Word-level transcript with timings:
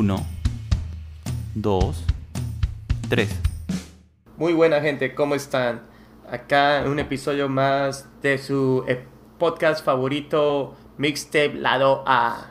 Uno, 0.00 0.26
dos, 1.54 2.06
tres. 3.10 3.38
Muy 4.38 4.54
buena 4.54 4.80
gente, 4.80 5.14
¿cómo 5.14 5.34
están? 5.34 5.82
Acá 6.26 6.80
en 6.80 6.88
un 6.88 6.98
episodio 7.00 7.50
más 7.50 8.08
de 8.22 8.38
su 8.38 8.82
eh, 8.88 9.04
podcast 9.38 9.84
favorito, 9.84 10.74
Mixtape 10.96 11.52
Lado 11.52 12.02
A. 12.06 12.50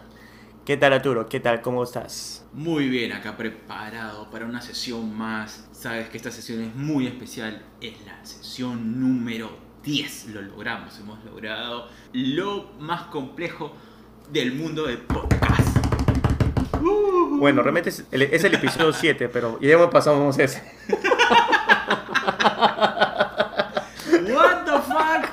¿Qué 0.64 0.78
tal 0.78 0.94
Arturo? 0.94 1.28
¿Qué 1.28 1.40
tal? 1.40 1.64
¿Cómo 1.64 1.82
estás? 1.82 2.46
Muy 2.54 2.88
bien, 2.88 3.14
acá 3.14 3.36
preparado 3.36 4.30
para 4.30 4.46
una 4.46 4.62
sesión 4.62 5.18
más. 5.18 5.68
Sabes 5.72 6.08
que 6.10 6.18
esta 6.18 6.30
sesión 6.30 6.62
es 6.62 6.76
muy 6.76 7.08
especial. 7.08 7.64
Es 7.82 7.96
la 8.06 8.24
sesión 8.24 9.02
número 9.02 9.50
10. 9.84 10.28
Lo 10.36 10.44
logramos. 10.44 11.00
Hemos 11.00 11.26
logrado 11.26 11.88
lo 12.14 12.74
más 12.80 13.06
complejo 13.06 13.74
del 14.32 14.54
mundo 14.54 14.86
del 14.86 15.00
podcast. 15.00 15.69
Bueno, 17.40 17.62
realmente 17.62 17.90
es 17.90 18.04
el, 18.12 18.24
es 18.24 18.44
el 18.44 18.54
episodio 18.54 18.92
7, 18.92 19.30
pero 19.30 19.58
ya 19.62 19.74
hemos 19.74 19.90
pasado 19.90 20.30
ese. 20.30 20.62
What 24.30 24.66
the 24.66 24.72
fuck? 24.72 25.30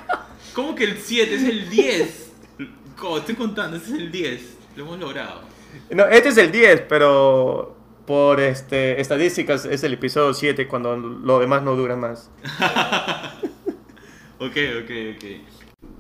¿Cómo 0.55 0.75
que 0.77 0.85
el 0.85 0.99
7 0.99 1.35
es 1.35 1.43
el 1.43 1.69
10? 1.69 2.33
¿Cómo? 2.97 3.19
Estoy 3.19 3.35
contando, 3.35 3.77
este 3.77 3.91
es 3.91 3.99
el 3.99 4.13
10. 4.13 4.57
Lo 4.77 4.85
hemos 4.85 5.01
logrado. 5.01 5.41
No, 5.91 6.05
este 6.05 6.29
es 6.29 6.39
el 6.39 6.53
10, 6.53 6.83
pero 6.89 7.77
por 8.07 8.41
este, 8.41 9.01
estadísticas 9.01 9.65
es 9.65 9.83
el 9.83 9.95
episodio 9.95 10.33
7 10.33 10.69
cuando 10.69 10.97
lo 10.97 11.41
demás 11.41 11.63
no 11.63 11.75
dura 11.75 11.97
más. 11.97 12.31
Ok, 14.39 14.55
ok, 14.83 14.91
ok. 15.17 15.25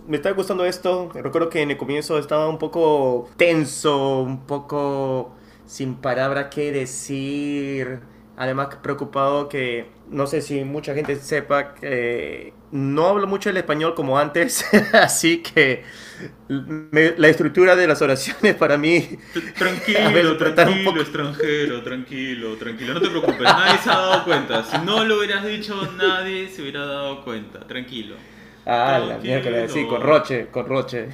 Me 0.07 0.17
está 0.17 0.31
gustando 0.33 0.65
esto. 0.65 1.11
Recuerdo 1.15 1.49
que 1.51 1.62
en 1.62 1.71
el 1.73 1.77
comienzo 1.77 2.19
estaba 2.19 2.49
un 2.49 2.59
poco 2.59 3.29
tenso, 3.37 4.21
un 4.21 4.47
poco 4.47 5.35
sin 5.67 5.97
palabra 5.97 6.49
qué 6.51 6.71
decir. 6.73 8.01
Además 8.39 8.69
preocupado 8.83 9.49
que 9.49 9.91
no 10.11 10.27
sé 10.27 10.43
si 10.43 10.62
mucha 10.62 10.95
gente 10.95 11.17
sepa 11.17 11.73
que 11.75 12.53
no 12.71 13.07
hablo 13.07 13.27
mucho 13.27 13.49
el 13.49 13.57
español 13.57 13.95
como 13.95 14.19
antes, 14.19 14.67
así 14.93 15.39
que 15.43 15.84
me- 16.49 17.15
la 17.17 17.29
estructura 17.29 17.75
de 17.77 17.87
las 17.87 18.03
oraciones 18.03 18.55
para 18.57 18.77
mí 18.77 19.09
Tranquilo, 19.59 20.37
tranquilo, 20.37 20.91
poco- 20.91 21.01
extranjero, 21.01 21.83
tranquilo, 21.83 22.57
tranquilo. 22.59 22.93
No 22.95 23.01
te 23.01 23.09
preocupes, 23.09 23.41
nadie 23.41 23.79
se 23.83 23.91
ha 23.91 23.97
dado 23.97 24.25
cuenta. 24.25 24.62
Si 24.65 24.79
no 24.84 25.03
lo 25.05 25.17
hubieras 25.19 25.45
dicho, 25.47 25.75
nadie 25.97 26.49
se 26.51 26.61
hubiera 26.62 26.84
dado 26.84 27.25
cuenta. 27.25 27.67
Tranquilo. 27.67 28.17
Ah, 28.67 28.98
la 28.98 29.19
mierda, 29.19 29.69
sí, 29.69 29.86
con 29.86 30.03
Roche, 30.03 30.48
con 30.48 30.67
Roche. 30.67 31.09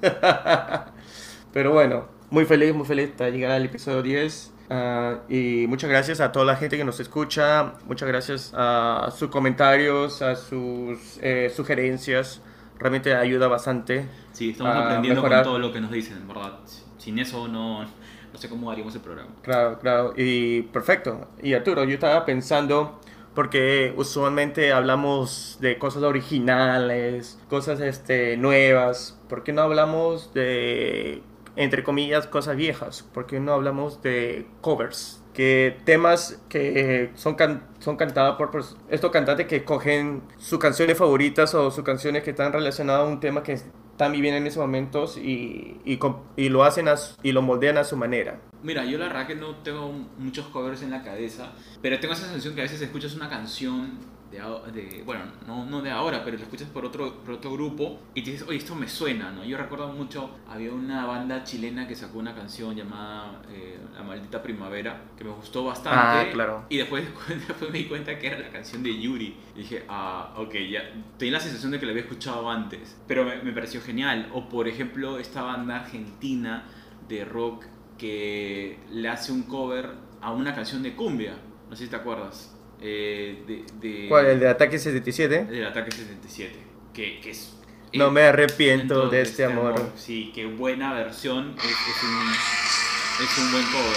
Pero 1.52 1.72
bueno, 1.72 2.08
muy 2.30 2.46
feliz, 2.46 2.74
muy 2.74 2.86
feliz 2.86 3.14
de 3.16 3.30
llegar 3.30 3.50
al 3.50 3.64
episodio 3.66 4.02
10. 4.02 4.52
ah, 4.70 5.18
y 5.28 5.66
muchas 5.68 5.90
gracias 5.90 6.20
a 6.20 6.32
toda 6.32 6.46
la 6.46 6.56
gente 6.56 6.78
que 6.78 6.84
nos 6.84 6.98
escucha. 6.98 7.74
Muchas 7.86 8.08
gracias 8.08 8.52
a 8.56 9.12
sus 9.14 9.28
comentarios, 9.28 10.22
a 10.22 10.34
sus 10.34 11.18
eh, 11.20 11.52
sugerencias. 11.54 12.40
Realmente 12.78 13.14
ayuda 13.14 13.48
bastante. 13.48 14.06
Sí, 14.32 14.50
estamos 14.50 14.74
aprendiendo 14.74 15.20
mejorar. 15.20 15.44
con 15.44 15.52
todo 15.52 15.58
lo 15.58 15.72
que 15.72 15.80
nos 15.80 15.90
dicen, 15.90 16.16
en 16.16 16.26
verdad. 16.28 16.58
Sin 16.96 17.18
eso 17.18 17.48
no, 17.48 17.82
no 17.84 18.38
sé 18.38 18.48
cómo 18.48 18.70
haríamos 18.70 18.94
el 18.94 19.02
programa. 19.02 19.30
Claro, 19.42 19.78
claro. 19.78 20.14
Y 20.16 20.62
perfecto. 20.62 21.28
Y 21.42 21.52
Arturo, 21.52 21.84
yo 21.84 21.94
estaba 21.94 22.24
pensando, 22.24 22.98
porque 23.34 23.92
usualmente 23.96 24.72
hablamos 24.72 25.58
de 25.60 25.78
cosas 25.78 26.02
originales, 26.02 27.38
cosas 27.48 27.80
este, 27.80 28.36
nuevas. 28.36 29.18
¿Por 29.28 29.42
qué 29.42 29.52
no 29.52 29.62
hablamos 29.62 30.32
de, 30.34 31.22
entre 31.56 31.82
comillas, 31.82 32.26
cosas 32.26 32.56
viejas? 32.56 33.02
¿Por 33.14 33.26
qué 33.26 33.40
no 33.40 33.52
hablamos 33.52 34.02
de 34.02 34.46
covers? 34.60 35.22
Que 35.32 35.78
temas 35.84 36.42
que 36.50 37.10
son, 37.14 37.34
can- 37.36 37.62
son 37.78 37.96
cantados 37.96 38.36
por 38.36 38.50
estos 38.90 39.10
cantantes 39.10 39.46
que 39.46 39.64
cogen 39.64 40.22
sus 40.38 40.58
canciones 40.58 40.98
favoritas 40.98 41.54
o 41.54 41.70
sus 41.70 41.84
canciones 41.84 42.22
que 42.22 42.30
están 42.30 42.52
relacionadas 42.52 43.02
a 43.02 43.10
un 43.10 43.18
tema 43.18 43.42
que 43.42 43.54
están 43.54 44.12
viviendo 44.12 44.36
en 44.36 44.46
esos 44.46 44.60
momentos 44.60 45.16
y, 45.16 45.80
y, 45.86 45.98
y 46.36 46.48
lo 46.50 46.64
hacen 46.64 46.88
a 46.88 46.96
y 47.22 47.32
lo 47.32 47.40
moldean 47.40 47.78
a 47.78 47.84
su 47.84 47.96
manera. 47.96 48.40
Mira, 48.62 48.84
yo 48.84 48.98
la 48.98 49.06
verdad 49.06 49.26
que 49.26 49.34
no 49.34 49.56
tengo 49.56 49.92
muchos 50.18 50.46
covers 50.46 50.82
en 50.82 50.90
la 50.90 51.02
cabeza, 51.02 51.52
pero 51.80 51.98
tengo 51.98 52.14
esa 52.14 52.24
sensación 52.24 52.54
que 52.54 52.60
a 52.60 52.64
veces 52.64 52.80
escuchas 52.80 53.14
una 53.14 53.28
canción 53.28 54.12
de, 54.32 54.72
de 54.72 55.02
bueno, 55.04 55.24
no, 55.46 55.66
no 55.66 55.82
de 55.82 55.90
ahora, 55.90 56.24
pero 56.24 56.36
la 56.38 56.44
escuchas 56.44 56.68
por 56.68 56.84
otro, 56.84 57.22
por 57.22 57.34
otro 57.34 57.52
grupo 57.52 58.00
y 58.14 58.22
te 58.22 58.30
dices, 58.30 58.48
oye, 58.48 58.58
esto 58.58 58.74
me 58.74 58.88
suena, 58.88 59.30
¿no? 59.30 59.44
Yo 59.44 59.58
recuerdo 59.58 59.88
mucho, 59.88 60.30
había 60.48 60.72
una 60.72 61.04
banda 61.06 61.44
chilena 61.44 61.86
que 61.86 61.94
sacó 61.94 62.18
una 62.18 62.34
canción 62.34 62.74
llamada 62.74 63.42
eh, 63.50 63.78
La 63.94 64.02
Maldita 64.02 64.42
Primavera, 64.42 65.02
que 65.16 65.24
me 65.24 65.30
gustó 65.30 65.64
bastante. 65.64 66.28
Ah, 66.28 66.32
claro. 66.32 66.64
Y 66.68 66.78
después, 66.78 67.04
después 67.28 67.70
me 67.70 67.78
di 67.78 67.84
cuenta 67.84 68.18
que 68.18 68.26
era 68.28 68.38
la 68.38 68.50
canción 68.50 68.82
de 68.82 68.98
Yuri. 68.98 69.36
Y 69.54 69.58
dije, 69.58 69.84
ah, 69.88 70.32
ok, 70.36 70.54
ya. 70.70 70.82
Tenía 71.18 71.34
la 71.34 71.40
sensación 71.40 71.72
de 71.72 71.78
que 71.78 71.86
la 71.86 71.92
había 71.92 72.04
escuchado 72.04 72.48
antes, 72.50 72.96
pero 73.06 73.24
me, 73.24 73.42
me 73.42 73.52
pareció 73.52 73.82
genial. 73.82 74.30
O 74.32 74.48
por 74.48 74.66
ejemplo, 74.66 75.18
esta 75.18 75.42
banda 75.42 75.76
argentina 75.76 76.64
de 77.08 77.24
rock 77.24 77.66
que 77.98 78.78
le 78.90 79.08
hace 79.08 79.32
un 79.32 79.42
cover 79.44 79.90
a 80.20 80.30
una 80.32 80.54
canción 80.54 80.82
de 80.82 80.94
cumbia. 80.94 81.34
No 81.70 81.76
sé 81.76 81.84
si 81.84 81.90
te 81.90 81.96
acuerdas. 81.96 82.54
Eh, 82.80 83.44
de, 83.46 83.64
de- 83.88 84.08
¿Cuál? 84.08 84.26
¿El 84.26 84.40
de 84.40 84.48
Ataque 84.48 84.78
77? 84.78 85.44
del 85.44 85.66
Ataque 85.66 85.90
77. 85.92 86.52
Que, 86.92 87.20
que 87.20 87.30
es. 87.30 87.56
No 87.94 88.10
me 88.10 88.22
arrepiento 88.22 89.08
de 89.08 89.20
este 89.22 89.44
amor. 89.44 89.74
Sí, 89.96 90.32
qué 90.34 90.46
buena 90.46 90.94
versión. 90.94 91.54
Es, 91.58 91.64
es 91.64 92.02
un, 92.02 93.24
es 93.24 93.38
un 93.38 93.52
buen 93.52 93.64
cover. 93.66 93.96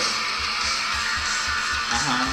Ajá. 1.92 2.28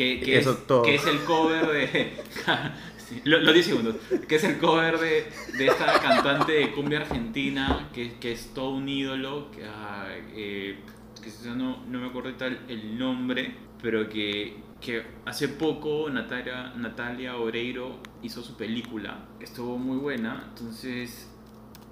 Que, 0.00 0.18
que, 0.18 0.38
Eso 0.38 0.52
es, 0.52 0.66
todo. 0.66 0.82
que 0.82 0.94
es 0.94 1.06
el 1.06 1.18
cover 1.24 1.66
de. 1.66 2.12
Sí, 2.96 3.20
lo- 3.24 3.40
los 3.40 3.52
10 3.52 3.66
segundos. 3.66 3.96
Que 4.28 4.36
es 4.36 4.44
el 4.44 4.56
cover 4.58 4.98
de, 4.98 5.30
de 5.58 5.66
esta 5.66 6.00
cantante 6.00 6.52
de 6.52 6.72
cumbia 6.72 7.00
argentina 7.00 7.90
que, 7.92 8.14
que 8.18 8.32
es 8.32 8.54
todo 8.54 8.70
un 8.70 8.88
ídolo. 8.88 9.50
Que, 9.50 9.64
ah, 9.66 10.06
eh, 10.34 10.78
que 11.20 11.30
no, 11.50 11.84
no 11.86 11.98
me 12.00 12.06
acuerdo 12.06 12.32
tal 12.34 12.60
el 12.68 12.96
nombre, 12.98 13.52
pero 13.82 14.08
que, 14.08 14.56
que 14.80 15.02
hace 15.26 15.48
poco 15.48 16.08
Natalia, 16.08 16.72
Natalia 16.76 17.36
Oreiro 17.36 17.98
hizo 18.22 18.42
su 18.42 18.56
película, 18.56 19.26
que 19.38 19.44
estuvo 19.44 19.76
muy 19.76 19.98
buena, 19.98 20.46
entonces 20.48 21.28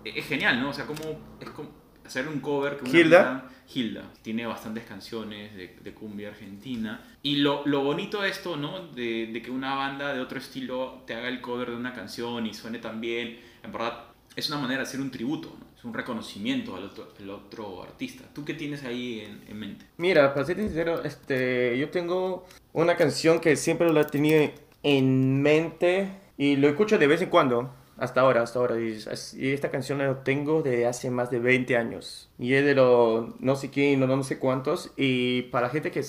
e- 0.04 0.18
es 0.18 0.24
genial, 0.26 0.62
¿no? 0.62 0.70
O 0.70 0.72
sea, 0.72 0.86
como 0.86 1.02
es 1.40 1.50
como 1.50 1.68
hacer 2.08 2.26
un 2.28 2.40
cover 2.40 2.76
que 2.76 2.84
una 2.90 2.98
Hilda. 2.98 3.30
amiga- 3.30 3.48
Hilda 3.74 4.04
tiene 4.22 4.46
bastantes 4.46 4.84
canciones 4.84 5.54
de, 5.54 5.76
de 5.82 5.92
cumbia 5.94 6.28
argentina 6.30 7.00
y 7.22 7.36
lo, 7.36 7.66
lo 7.66 7.82
bonito 7.84 8.22
de 8.22 8.30
esto, 8.30 8.56
¿no? 8.56 8.86
De, 8.88 9.26
de 9.32 9.42
que 9.42 9.50
una 9.50 9.74
banda 9.74 10.14
de 10.14 10.20
otro 10.20 10.38
estilo 10.38 11.02
te 11.06 11.14
haga 11.14 11.28
el 11.28 11.40
cover 11.40 11.70
de 11.70 11.76
una 11.76 11.92
canción 11.92 12.46
y 12.46 12.54
suene 12.54 12.78
tan 12.78 13.00
bien, 13.00 13.38
en 13.62 13.70
verdad 13.72 14.04
es 14.36 14.48
una 14.48 14.58
manera 14.58 14.82
de 14.82 14.88
hacer 14.88 15.00
un 15.00 15.10
tributo, 15.10 15.54
¿no? 15.58 15.66
es 15.76 15.84
un 15.84 15.92
reconocimiento 15.92 16.74
al 16.76 16.84
otro, 16.84 17.12
al 17.20 17.28
otro 17.30 17.82
artista. 17.82 18.24
¿Tú 18.32 18.44
qué 18.44 18.54
tienes 18.54 18.84
ahí 18.84 19.20
en, 19.20 19.42
en 19.48 19.58
mente? 19.58 19.84
Mira, 19.98 20.32
para 20.32 20.46
ser 20.46 20.56
sincero, 20.56 21.02
este, 21.04 21.76
yo 21.78 21.90
tengo 21.90 22.46
una 22.72 22.96
canción 22.96 23.38
que 23.38 23.54
siempre 23.54 23.92
la 23.92 24.00
he 24.00 24.04
tenido 24.04 24.50
en 24.82 25.42
mente 25.42 26.08
y 26.38 26.56
lo 26.56 26.68
escucho 26.68 26.98
de 26.98 27.06
vez 27.06 27.20
en 27.20 27.28
cuando. 27.30 27.74
Hasta 27.98 28.20
ahora, 28.20 28.42
hasta 28.42 28.58
ahora. 28.58 28.80
Y, 28.80 28.98
y 29.36 29.52
esta 29.52 29.70
canción 29.70 29.98
la 29.98 30.22
tengo 30.22 30.62
de 30.62 30.86
hace 30.86 31.10
más 31.10 31.30
de 31.30 31.40
20 31.40 31.76
años. 31.76 32.30
Y 32.38 32.54
es 32.54 32.64
de 32.64 32.74
los 32.74 33.38
no 33.40 33.56
sé 33.56 33.70
quién, 33.70 34.00
no, 34.00 34.06
no 34.06 34.22
sé 34.22 34.38
cuántos. 34.38 34.92
Y 34.96 35.42
para 35.42 35.66
la 35.66 35.72
gente 35.72 35.90
que, 35.90 36.02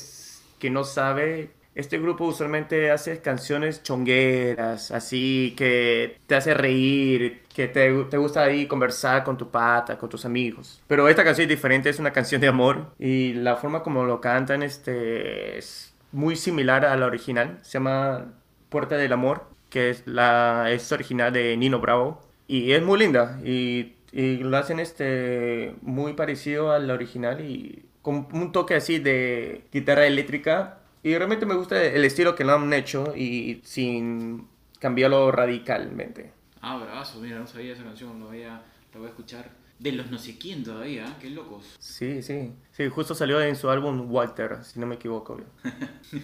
que 0.60 0.70
no 0.70 0.84
sabe, 0.84 1.52
este 1.76 1.98
grupo 2.00 2.26
usualmente 2.26 2.92
hace 2.92 3.22
canciones 3.22 3.84
chongueras, 3.84 4.92
así 4.92 5.54
que 5.56 6.18
te 6.28 6.36
hace 6.36 6.54
reír, 6.54 7.44
que 7.56 7.68
te, 7.68 7.92
te 8.06 8.18
gusta 8.18 8.44
ahí 8.44 8.68
conversar 8.68 9.24
con 9.24 9.38
tu 9.38 9.50
pata, 9.50 9.98
con 9.98 10.10
tus 10.10 10.26
amigos. 10.26 10.82
Pero 10.88 11.08
esta 11.08 11.24
canción 11.24 11.44
es 11.44 11.50
diferente, 11.50 11.90
es 11.90 12.00
una 12.00 12.12
canción 12.12 12.42
de 12.42 12.48
amor 12.48 12.88
y 13.00 13.34
la 13.34 13.56
forma 13.56 13.82
como 13.84 14.04
lo 14.04 14.20
cantan 14.20 14.64
este, 14.64 15.58
es 15.58 15.94
muy 16.12 16.36
similar 16.36 16.86
a 16.86 16.96
la 16.98 17.06
original. 17.06 17.60
Se 17.62 17.74
llama 17.74 18.34
Puerta 18.70 18.98
del 18.98 19.14
Amor, 19.14 19.44
que 19.70 19.90
es 19.90 20.08
la 20.08 20.72
es 20.72 20.92
original 20.92 21.32
de 21.34 21.56
Nino 21.58 21.80
Bravo 21.80 22.22
y 22.48 22.72
es 22.72 22.84
muy 22.84 23.00
linda 23.00 23.40
y, 23.44 23.94
y 24.12 24.38
lo 24.38 24.58
hacen 24.58 24.80
este 24.80 25.76
muy 25.82 26.14
parecido 26.14 26.72
a 26.72 26.80
la 26.80 26.94
original 26.94 27.42
y 27.42 27.86
con 28.02 28.28
un 28.32 28.52
toque 28.52 28.76
así 28.76 29.00
de 29.00 29.66
guitarra 29.72 30.08
eléctrica 30.08 30.80
y 31.04 31.16
realmente 31.16 31.46
me 31.46 31.56
gusta 31.56 31.82
el 31.82 32.04
estilo 32.04 32.36
que 32.36 32.44
lo 32.44 32.54
han 32.54 32.74
hecho 32.74 33.16
y 33.16 33.62
sin 33.64 34.48
cambiarlo 34.80 35.32
radicalmente. 35.32 36.34
Ah, 36.62 36.78
bravazo, 36.78 37.20
mira, 37.20 37.40
no 37.40 37.48
sabía 37.48 37.74
esa 37.74 37.84
canción, 37.84 38.20
lo 38.20 38.28
voy 38.28 38.44
a, 38.44 38.62
la 38.94 38.98
voy 38.98 39.06
a 39.06 39.10
escuchar. 39.10 39.52
De 39.80 39.94
los 39.94 40.12
no 40.12 40.18
sé 40.18 40.38
quién 40.38 40.62
todavía, 40.62 41.06
¿eh? 41.06 41.14
qué 41.22 41.30
locos. 41.30 41.78
Sí, 41.80 42.22
sí. 42.22 42.52
Sí, 42.72 42.90
justo 42.90 43.16
salió 43.16 43.42
en 43.42 43.56
su 43.56 43.70
álbum 43.70 44.12
Walter, 44.12 44.58
si 44.64 44.78
no 44.78 44.86
me 44.86 44.96
equivoco. 44.96 45.40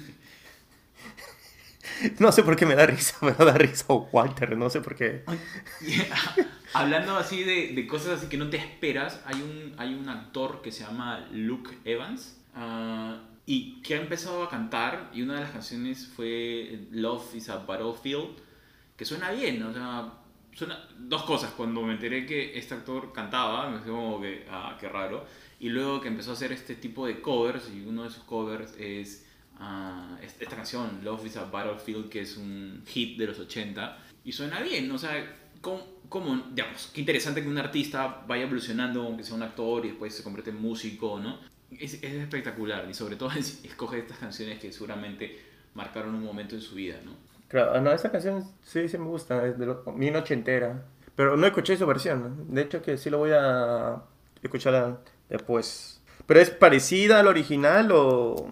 no 2.19 2.31
sé 2.31 2.43
por 2.43 2.55
qué 2.55 2.65
me 2.65 2.75
da 2.75 2.85
risa, 2.85 3.17
me 3.25 3.31
da 3.31 3.57
risa 3.57 3.93
Walter, 3.93 4.57
no 4.57 4.69
sé 4.69 4.81
por 4.81 4.95
qué. 4.95 5.23
Hablando 6.73 7.15
así 7.15 7.43
de, 7.43 7.73
de, 7.73 7.87
cosas 7.87 8.19
así 8.19 8.27
que 8.27 8.37
no 8.37 8.49
te 8.49 8.57
esperas, 8.57 9.21
hay 9.25 9.41
un, 9.41 9.73
hay 9.77 9.93
un 9.93 10.09
actor 10.09 10.61
que 10.61 10.71
se 10.71 10.83
llama 10.83 11.27
Luke 11.31 11.77
Evans. 11.85 12.37
Uh, 12.55 13.35
y 13.45 13.81
que 13.81 13.95
ha 13.95 14.01
empezado 14.01 14.43
a 14.43 14.49
cantar 14.49 15.11
y 15.13 15.21
una 15.21 15.35
de 15.35 15.41
las 15.41 15.51
canciones 15.51 16.07
fue 16.07 16.87
Love 16.91 17.35
is 17.35 17.49
a 17.49 17.57
Battlefield, 17.57 18.29
que 18.97 19.05
suena 19.05 19.31
bien, 19.31 19.61
o 19.61 19.73
sea, 19.73 20.13
suena 20.51 20.87
dos 20.97 21.23
cosas, 21.23 21.51
cuando 21.51 21.81
me 21.81 21.93
enteré 21.93 22.25
que 22.25 22.57
este 22.57 22.73
actor 22.73 23.13
cantaba, 23.13 23.69
me 23.69 23.79
dijo 23.79 23.95
como 23.95 24.21
que, 24.21 24.47
ah, 24.49 24.77
qué 24.79 24.89
raro, 24.89 25.25
y 25.59 25.69
luego 25.69 26.01
que 26.01 26.07
empezó 26.07 26.31
a 26.31 26.33
hacer 26.33 26.51
este 26.51 26.75
tipo 26.75 27.05
de 27.05 27.21
covers, 27.21 27.69
y 27.69 27.85
uno 27.85 28.03
de 28.03 28.09
sus 28.09 28.23
covers 28.23 28.73
es 28.79 29.25
esta 30.21 30.55
canción, 30.55 30.99
Love 31.03 31.25
is 31.25 31.37
a 31.37 31.45
Battlefield, 31.45 32.09
que 32.09 32.21
es 32.21 32.37
un 32.37 32.83
hit 32.87 33.17
de 33.17 33.27
los 33.27 33.39
80, 33.39 33.97
y 34.23 34.31
suena 34.31 34.61
bien, 34.61 34.91
o 34.91 34.97
sea, 34.97 35.35
como, 35.61 36.35
digamos, 36.51 36.91
qué 36.93 37.01
interesante 37.01 37.41
que 37.41 37.47
un 37.47 37.57
artista 37.57 38.23
vaya 38.27 38.43
evolucionando, 38.43 39.03
aunque 39.03 39.23
sea 39.23 39.35
un 39.35 39.43
actor 39.43 39.85
y 39.85 39.89
después 39.89 40.13
se 40.13 40.23
convierte 40.23 40.51
en 40.51 40.61
músico, 40.61 41.19
¿no? 41.19 41.39
es, 41.79 41.95
es, 41.95 42.03
espectacular 42.03 42.85
y 42.89 42.93
sobre 42.93 43.15
todo 43.15 43.29
escoge 43.63 43.99
estas 43.99 44.17
canciones 44.17 44.59
que 44.59 44.71
seguramente 44.71 45.39
marcaron 45.73 46.15
un 46.15 46.23
momento 46.23 46.55
en 46.55 46.61
su 46.61 46.75
vida, 46.75 46.97
¿no? 47.03 47.11
Claro, 47.47 47.73
ah, 47.75 47.81
no, 47.81 47.91
esta 47.91 48.11
canción 48.11 48.43
sí, 48.63 48.89
sí 48.89 48.97
me 48.97 49.05
gusta, 49.05 49.45
es 49.45 49.57
de 49.57 49.65
lo, 49.67 49.83
mi 49.95 50.09
noche 50.09 50.33
entera, 50.33 50.83
pero 51.15 51.37
no 51.37 51.45
escuché 51.45 51.77
su 51.77 51.85
versión, 51.85 52.53
de 52.53 52.63
hecho 52.63 52.81
que 52.81 52.97
sí 52.97 53.09
lo 53.09 53.19
voy 53.19 53.31
a 53.33 54.01
escuchar 54.41 55.01
después. 55.29 56.01
¿Pero 56.25 56.39
es 56.39 56.49
parecida 56.49 57.19
al 57.19 57.27
original 57.27 57.91
o...? 57.91 58.49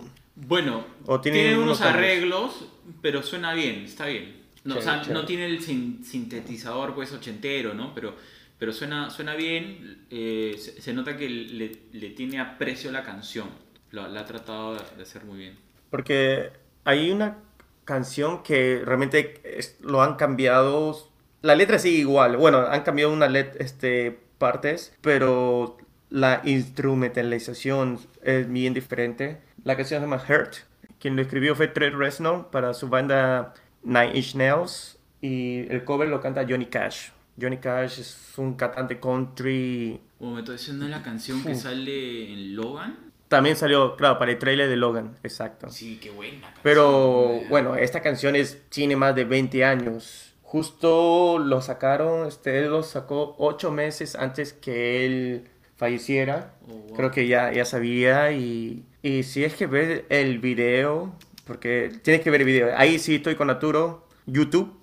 Bueno, 0.48 0.86
o 1.06 1.20
tiene, 1.22 1.42
tiene 1.42 1.58
unos 1.58 1.82
arreglos, 1.82 2.68
pero 3.02 3.24
suena 3.24 3.54
bien, 3.54 3.86
está 3.86 4.08
bien. 4.08 4.44
No, 4.64 4.78
o 4.78 4.82
sea, 4.82 5.04
no 5.04 5.26
tiene 5.26 5.46
el 5.46 5.62
sintetizador 5.62 6.96
pues 6.96 7.12
ochentero, 7.12 7.74
¿no? 7.74 7.94
Pero 7.94 8.16
pero 8.64 8.72
suena, 8.72 9.10
suena 9.10 9.36
bien, 9.36 10.06
eh, 10.10 10.56
se, 10.58 10.94
nota 10.94 11.18
que 11.18 11.28
le, 11.28 11.72
le, 11.92 12.10
tiene 12.12 12.40
aprecio 12.40 12.94
la 12.94 13.04
canción, 13.04 13.50
la, 13.92 14.06
ha 14.06 14.26
tratado 14.26 14.76
de, 14.76 15.02
hacer 15.02 15.26
muy 15.26 15.38
bien. 15.38 15.58
Porque 15.90 16.50
hay 16.86 17.12
una 17.12 17.40
canción 17.84 18.42
que 18.42 18.82
realmente 18.86 19.42
lo 19.82 20.02
han 20.02 20.16
cambiado, 20.16 20.98
la 21.42 21.56
letra 21.56 21.78
sigue 21.78 21.98
igual, 21.98 22.38
bueno, 22.38 22.60
han 22.60 22.84
cambiado 22.84 23.12
unas 23.12 23.36
este, 23.60 24.18
partes, 24.38 24.96
pero 25.02 25.76
la 26.10 26.42
instrumentalización 26.46 28.00
es 28.24 28.50
bien 28.50 28.74
diferente. 28.74 29.42
La 29.64 29.78
canción 29.78 30.02
se 30.02 30.06
llama 30.06 30.22
Hurt, 30.28 30.56
quien 31.00 31.16
lo 31.16 31.22
escribió 31.22 31.56
fue 31.56 31.70
Trent 31.70 31.96
Reznor 31.96 32.50
para 32.50 32.74
su 32.74 32.90
banda 32.90 33.54
Nine 33.84 34.12
Inch 34.14 34.36
Nails 34.36 35.00
y 35.22 35.72
el 35.72 35.86
cover 35.86 36.10
lo 36.10 36.20
canta 36.20 36.46
Johnny 36.48 36.66
Cash. 36.66 37.12
Johnny 37.40 37.58
Cash 37.58 38.00
es 38.00 38.34
un 38.38 38.56
cantante 38.56 39.00
country. 39.00 40.02
Un 40.20 40.30
momento, 40.32 40.54
¿esa 40.54 40.74
no 40.74 40.84
es 40.84 40.92
la 40.92 41.02
canción 41.02 41.42
que 41.44 41.56
sale 41.56 42.34
en 42.34 42.56
Logan? 42.56 43.14
También 43.30 43.56
salió, 43.56 43.96
claro, 43.96 44.20
para 44.20 44.32
el 44.32 44.38
trailer 44.38 44.70
de 44.70 44.76
Logan, 44.76 45.18
exacto. 45.24 45.70
Sí, 45.70 45.98
qué 46.02 46.12
buena 46.12 46.42
canción. 46.42 46.62
Pero 46.62 47.40
bueno, 47.50 47.76
esta 47.76 48.02
canción 48.02 48.36
es, 48.36 48.70
tiene 48.70 48.98
más 48.98 49.16
de 49.16 49.24
20 49.24 49.64
años. 49.64 50.36
Justo 50.42 51.40
lo 51.40 51.62
sacaron, 51.62 52.28
este, 52.28 52.60
él 52.60 52.70
lo 52.70 52.84
sacó 52.84 53.36
8 53.40 53.72
meses 53.72 54.16
antes 54.16 54.52
que 54.52 55.06
él 55.06 55.48
falleciera. 55.76 56.56
Oh, 56.68 56.94
Creo 56.96 57.12
que 57.12 57.28
ya, 57.28 57.52
ya 57.52 57.66
sabía 57.66 58.32
y, 58.32 58.84
y 59.02 59.24
si 59.24 59.44
es 59.44 59.56
que 59.56 59.68
ves 59.68 60.04
el 60.10 60.40
video, 60.40 61.18
porque 61.46 61.92
tienes 62.02 62.22
que 62.22 62.30
ver 62.30 62.42
el 62.42 62.48
video. 62.48 62.78
Ahí 62.78 63.00
sí 63.00 63.16
estoy 63.16 63.36
con 63.36 63.50
Arturo, 63.50 64.08
YouTube. 64.26 64.74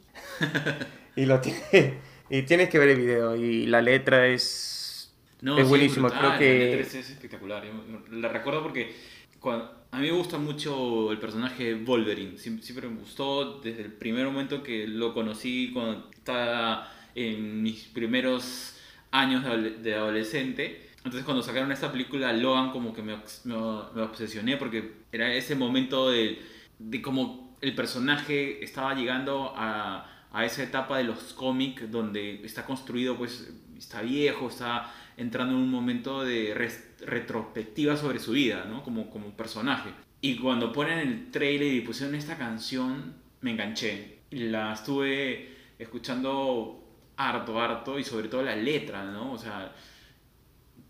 y 1.16 1.26
lo 1.26 1.40
tiene 1.40 2.10
y 2.30 2.42
tienes 2.42 2.68
que 2.68 2.78
ver 2.78 2.90
el 2.90 3.00
video 3.00 3.34
y 3.34 3.66
la 3.66 3.82
letra 3.82 4.28
es, 4.28 5.12
no, 5.42 5.58
es 5.58 5.68
buenísima. 5.68 6.08
Creo 6.10 6.38
que... 6.38 6.58
La 6.58 6.64
letra 6.76 7.00
es, 7.00 7.10
espectacular. 7.10 7.64
La 8.12 8.28
recuerdo 8.28 8.62
porque 8.62 8.94
cuando, 9.40 9.68
a 9.90 9.98
mí 9.98 10.06
me 10.06 10.16
gusta 10.16 10.38
mucho 10.38 11.10
el 11.10 11.18
personaje 11.18 11.74
Wolverine. 11.74 12.38
Siempre, 12.38 12.88
me 12.88 13.00
gustó 13.00 13.58
desde 13.60 13.82
el 13.82 13.92
primer 13.92 14.26
momento 14.26 14.62
que 14.62 14.86
lo 14.86 15.12
conocí 15.12 15.72
cuando 15.72 16.08
estaba 16.12 16.92
en 17.16 17.62
mis 17.62 17.86
primeros 17.86 18.76
años 19.10 19.44
de 19.82 19.94
adolescente. 19.94 20.88
Entonces 20.98 21.24
cuando 21.24 21.42
sacaron 21.42 21.72
esta 21.72 21.90
película 21.90 22.32
Logan 22.32 22.70
como 22.72 22.92
que 22.92 23.02
me, 23.02 23.16
me, 23.44 23.54
me 23.94 24.02
obsesioné 24.02 24.56
porque 24.56 24.92
era 25.12 25.32
ese 25.32 25.54
momento 25.54 26.10
de, 26.10 26.42
de 26.78 27.02
cómo 27.02 27.56
el 27.60 27.74
personaje 27.74 28.62
estaba 28.62 28.94
llegando 28.94 29.54
a 29.56 30.10
a 30.32 30.44
esa 30.44 30.62
etapa 30.62 30.98
de 30.98 31.04
los 31.04 31.32
cómics 31.32 31.90
donde 31.90 32.44
está 32.44 32.64
construido, 32.64 33.16
pues 33.16 33.52
está 33.76 34.02
viejo, 34.02 34.48
está 34.48 34.92
entrando 35.16 35.54
en 35.54 35.60
un 35.60 35.70
momento 35.70 36.24
de 36.24 36.54
retrospectiva 37.00 37.96
sobre 37.96 38.18
su 38.18 38.32
vida, 38.32 38.64
¿no? 38.68 38.82
Como, 38.82 39.10
como 39.10 39.30
personaje. 39.30 39.90
Y 40.20 40.36
cuando 40.36 40.72
ponen 40.72 40.98
el 40.98 41.30
trailer 41.30 41.72
y 41.72 41.80
pusieron 41.80 42.14
esta 42.14 42.36
canción, 42.36 43.14
me 43.40 43.52
enganché. 43.52 44.18
La 44.30 44.74
estuve 44.74 45.56
escuchando 45.78 46.79
harto, 47.28 47.60
harto, 47.60 47.98
y 47.98 48.04
sobre 48.04 48.28
todo 48.28 48.42
la 48.42 48.56
letra, 48.56 49.04
¿no? 49.04 49.32
O 49.32 49.38
sea, 49.38 49.72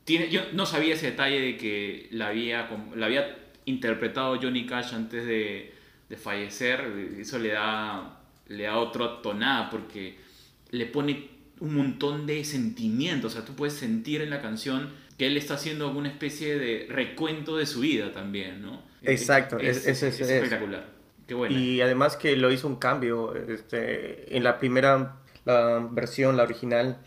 tiene, 0.05 0.29
yo 0.31 0.43
no 0.53 0.67
sabía 0.67 0.95
ese 0.95 1.11
detalle 1.11 1.41
de 1.41 1.57
que 1.57 2.09
la 2.13 2.29
había, 2.29 2.69
la 2.95 3.07
había 3.07 3.39
interpretado 3.65 4.39
Johnny 4.41 4.67
Cash 4.67 4.95
antes 4.95 5.25
de, 5.27 5.75
de 6.09 6.17
fallecer. 6.17 6.81
Eso 7.19 7.39
le 7.39 7.51
da 7.51 8.21
le 8.51 8.65
da 8.65 8.77
otra 8.79 9.23
tonada 9.23 9.71
porque 9.71 10.17
le 10.71 10.87
pone 10.87 11.29
un 11.61 11.75
montón 11.75 12.27
de 12.27 12.45
sentimientos. 12.45 13.33
O 13.33 13.37
sea, 13.37 13.45
tú 13.45 13.55
puedes 13.55 13.75
sentir 13.75 14.21
en 14.21 14.31
la 14.31 14.43
canción 14.43 14.91
que 15.17 15.27
él 15.27 15.37
está 15.37 15.55
haciendo 15.55 15.87
alguna 15.87 16.09
especie 16.09 16.59
de 16.59 16.87
recuento 16.89 17.57
de 17.57 17.67
su 17.67 17.81
vida 17.81 18.13
también, 18.13 18.61
¿no? 18.61 18.83
Exacto, 19.03 19.59
es, 19.59 19.87
es, 19.87 20.03
es, 20.03 20.21
espectacular. 20.21 20.87
Qué 21.27 21.35
bueno. 21.35 21.57
Y 21.57 21.81
además 21.81 22.17
que 22.17 22.37
lo 22.37 22.51
hizo 22.51 22.67
un 22.67 22.77
cambio. 22.77 23.35
Este, 23.37 24.37
en 24.37 24.43
la 24.43 24.59
primera 24.59 25.20
versión, 25.91 26.37
la 26.37 26.43
original, 26.45 26.99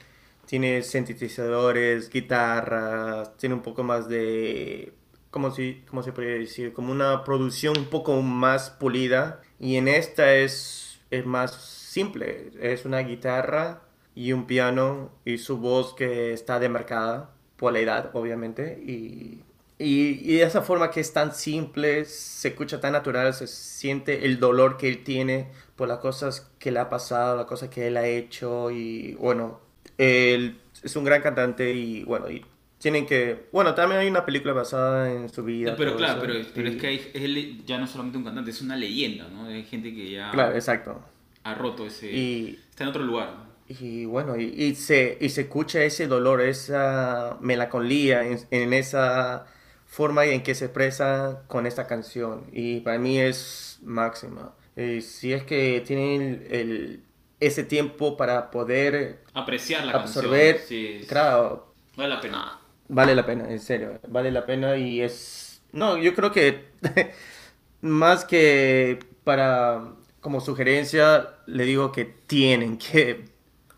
tiene 0.46 0.82
sintetizadores, 0.84 2.10
guitarras, 2.10 3.36
tiene 3.38 3.56
un 3.56 3.62
poco 3.62 3.84
más 3.84 4.08
de. 4.10 4.94
¿Cómo, 5.32 5.52
si, 5.52 5.84
¿Cómo 5.90 6.04
se 6.04 6.12
podría 6.12 6.36
decir? 6.36 6.74
Como 6.74 6.92
una 6.92 7.24
producción 7.24 7.78
un 7.78 7.86
poco 7.86 8.22
más 8.22 8.70
pulida. 8.70 9.42
Y 9.60 9.78
en 9.78 9.88
esta 9.88 10.34
es 10.36 10.84
es 11.14 11.26
más 11.26 11.54
simple. 11.54 12.52
Es 12.60 12.86
una 12.86 13.00
guitarra 13.00 13.82
y 14.16 14.34
un 14.34 14.46
piano 14.48 15.12
y 15.26 15.38
su 15.38 15.58
voz 15.60 15.94
que 15.94 16.34
está 16.34 16.60
demarcada 16.60 17.30
por 17.58 17.74
la 17.74 17.80
edad, 17.80 18.10
obviamente. 18.14 18.82
Y, 18.86 19.44
y, 19.84 20.42
esa 20.42 20.62
forma 20.62 20.92
que 20.92 21.00
es 21.00 21.14
tan 21.14 21.34
simple, 21.34 22.06
se 22.06 22.50
escucha 22.50 22.80
tan 22.80 22.94
natural, 22.94 23.34
se 23.34 23.48
siente 23.48 24.26
el 24.26 24.40
dolor 24.40 24.78
que 24.78 24.88
él 24.88 25.04
tiene 25.04 25.50
por 25.76 25.88
las 25.88 26.00
cosas 26.00 26.52
que 26.60 26.72
le 26.72 26.80
ha 26.80 26.90
pasado, 26.90 27.38
las 27.38 27.46
cosas 27.46 27.70
que 27.70 27.88
él 27.88 27.98
ha 27.98 28.06
hecho. 28.06 28.72
Y 28.72 29.14
bueno, 29.16 29.60
él 29.98 30.60
es 30.82 30.96
un 30.96 31.04
gran 31.04 31.22
cantante 31.22 31.74
y 31.74 32.04
bueno, 32.04 32.30
y 32.30 32.46
tienen 32.78 33.06
que... 33.06 33.48
Bueno, 33.52 33.74
también 33.74 34.02
hay 34.02 34.08
una 34.08 34.26
película 34.26 34.54
basada 34.54 35.12
en 35.12 35.30
su 35.30 35.44
vida. 35.44 35.76
pero 35.78 35.96
claro, 35.96 36.20
pero, 36.22 36.34
pero, 36.54 36.70
es 36.70 36.76
que 36.76 37.12
él 37.14 37.64
ya 37.66 37.78
no 37.78 37.88
solamente 37.88 38.18
un 38.18 38.26
cantante, 38.26 38.52
es 38.52 38.62
una 38.62 38.76
leyenda, 38.76 39.28
¿no? 39.30 39.46
Hay 39.46 39.64
gente 39.64 39.94
que 39.94 40.12
ya... 40.12 40.32
Claro, 40.32 40.54
exacto. 40.54 41.02
Ha 41.44 41.56
roto 41.56 41.86
ese... 41.86 42.12
Y, 42.12 42.60
está 42.70 42.84
en 42.84 42.90
otro 42.90 43.04
lugar. 43.04 43.54
Y 43.68 44.06
bueno, 44.06 44.36
y, 44.38 44.76
se, 44.76 45.18
y 45.22 45.30
se 45.30 45.42
escucha 45.42 45.82
ese 45.84 46.08
dolor, 46.08 46.42
esa 46.42 47.38
melancolía 47.40 48.24
en, 48.52 48.74
esa 48.74 49.46
forma 49.94 50.26
en 50.26 50.44
que 50.44 50.56
se 50.56 50.66
expresa 50.66 51.44
con 51.48 51.66
esta 51.68 51.88
canción 51.88 52.48
y 52.52 52.82
para 52.82 53.00
mí 53.00 53.20
es 53.20 53.80
máxima. 53.84 54.56
Eh, 54.76 55.02
si 55.02 55.34
es 55.34 55.44
que 55.44 55.84
tienen 55.86 56.48
el, 56.52 57.04
ese 57.40 57.64
tiempo 57.64 58.18
para 58.18 58.52
poder 58.52 59.24
Apreciar 59.34 59.86
la 59.86 59.94
absorber, 59.94 60.56
canción. 60.58 60.68
Sí, 60.68 61.00
sí. 61.02 61.08
claro, 61.08 61.74
Vale 61.96 62.10
la 62.10 62.22
pena. 62.22 62.60
Vale 62.90 63.16
la 63.16 63.26
pena, 63.26 63.50
en 63.50 63.60
serio, 63.60 64.00
vale 64.08 64.32
la 64.32 64.46
pena 64.46 64.78
y 64.78 65.02
es... 65.02 65.62
No, 65.72 65.98
yo 65.98 66.14
creo 66.14 66.32
que 66.32 66.66
más 67.82 68.26
que 68.26 69.00
para 69.24 69.94
como 70.22 70.42
sugerencia, 70.42 71.36
le 71.48 71.66
digo 71.66 71.92
que 71.92 72.06
tienen 72.06 72.78
que 72.78 73.26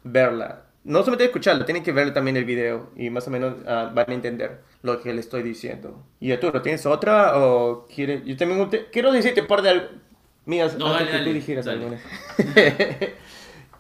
verla. 0.04 0.65
No 0.86 1.00
solamente 1.00 1.26
escucharla, 1.26 1.66
tienen 1.66 1.84
que 1.84 1.92
ver 1.92 2.14
también 2.14 2.38
el 2.38 2.46
video 2.46 2.90
y 2.96 3.10
más 3.10 3.28
o 3.28 3.32
menos 3.32 3.56
ah, 3.68 3.92
van 3.94 4.10
a 4.10 4.14
entender 4.14 4.62
lo 4.84 5.02
que 5.02 5.14
le 5.14 5.20
estoy 5.20 5.44
diciendo. 5.44 6.04
¿Y 6.20 6.32
Arturo, 6.32 6.62
tienes 6.62 6.86
otra 6.86 7.38
o 7.38 7.88
quieres...? 7.94 8.24
Yo 8.26 8.38
también 8.38 8.70
te- 8.70 8.86
quiero 8.92 9.12
decirte 9.12 9.42
un 9.42 9.48
par 9.48 9.62
de 9.64 9.90
mías 10.46 10.78
No, 10.78 10.88
antes 10.88 11.00
dale, 11.08 11.12
que 11.12 11.18
dale, 11.18 11.30
tú 11.32 11.34
dijeras 11.34 11.68
algunas. 11.68 12.02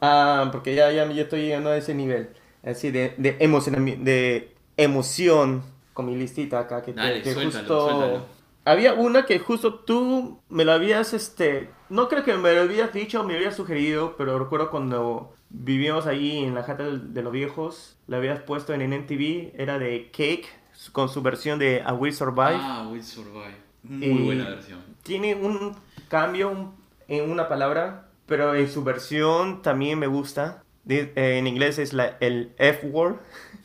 Ah, 0.01 0.49
porque 0.51 0.75
ya, 0.75 0.91
ya, 0.91 1.09
ya 1.11 1.23
estoy 1.23 1.43
llegando 1.43 1.69
a 1.69 1.77
ese 1.77 1.93
nivel, 1.95 2.29
así 2.63 2.91
de, 2.91 3.13
de, 3.17 3.39
emocionami- 3.39 3.97
de 3.97 4.53
emoción 4.77 5.63
con 5.93 6.05
mi 6.05 6.15
listita 6.15 6.59
acá. 6.59 6.81
Que, 6.83 6.93
Dale, 6.93 7.21
que 7.21 7.33
suéltalo, 7.33 7.59
justo... 7.59 7.89
suéltalo. 7.89 8.25
Había 8.65 8.93
una 8.93 9.25
que 9.25 9.37
justo 9.39 9.75
tú 9.75 10.41
me 10.49 10.65
lo 10.65 10.71
habías, 10.73 11.13
este, 11.13 11.69
no 11.89 12.09
creo 12.09 12.23
que 12.23 12.33
me 12.35 12.51
lo 12.53 12.61
habías 12.61 12.91
dicho, 12.93 13.23
me 13.23 13.35
habías 13.35 13.55
sugerido, 13.55 14.15
pero 14.17 14.39
recuerdo 14.39 14.71
cuando 14.71 15.33
vivíamos 15.57 16.05
ahí 16.05 16.43
en 16.43 16.55
la 16.55 16.63
jata 16.63 16.83
de 16.83 17.21
los 17.21 17.31
viejos, 17.31 17.97
la 18.07 18.17
habías 18.17 18.41
puesto 18.41 18.73
en 18.73 18.81
NTV, 18.81 19.53
era 19.55 19.79
de 19.79 20.09
Cake, 20.11 20.47
con 20.91 21.09
su 21.09 21.21
versión 21.21 21.59
de 21.59 21.83
I 21.87 21.91
Will 21.93 22.13
Survive. 22.13 22.59
Ah, 22.59 22.87
Will 22.91 23.03
Survive. 23.03 23.55
Muy 23.83 24.05
Y 24.07 24.25
buena 24.25 24.49
versión. 24.49 24.79
Tiene 25.03 25.35
un 25.35 25.75
cambio 26.09 26.73
en 27.07 27.29
una 27.29 27.47
palabra, 27.47 28.09
pero 28.25 28.53
en 28.55 28.69
su 28.69 28.83
versión 28.83 29.61
también 29.61 29.99
me 29.99 30.07
gusta. 30.07 30.63
Eh, 30.87 31.11
en 31.15 31.47
inglés 31.47 31.79
es 31.79 31.93
la, 31.93 32.17
el 32.19 32.53
F-word. 32.57 33.15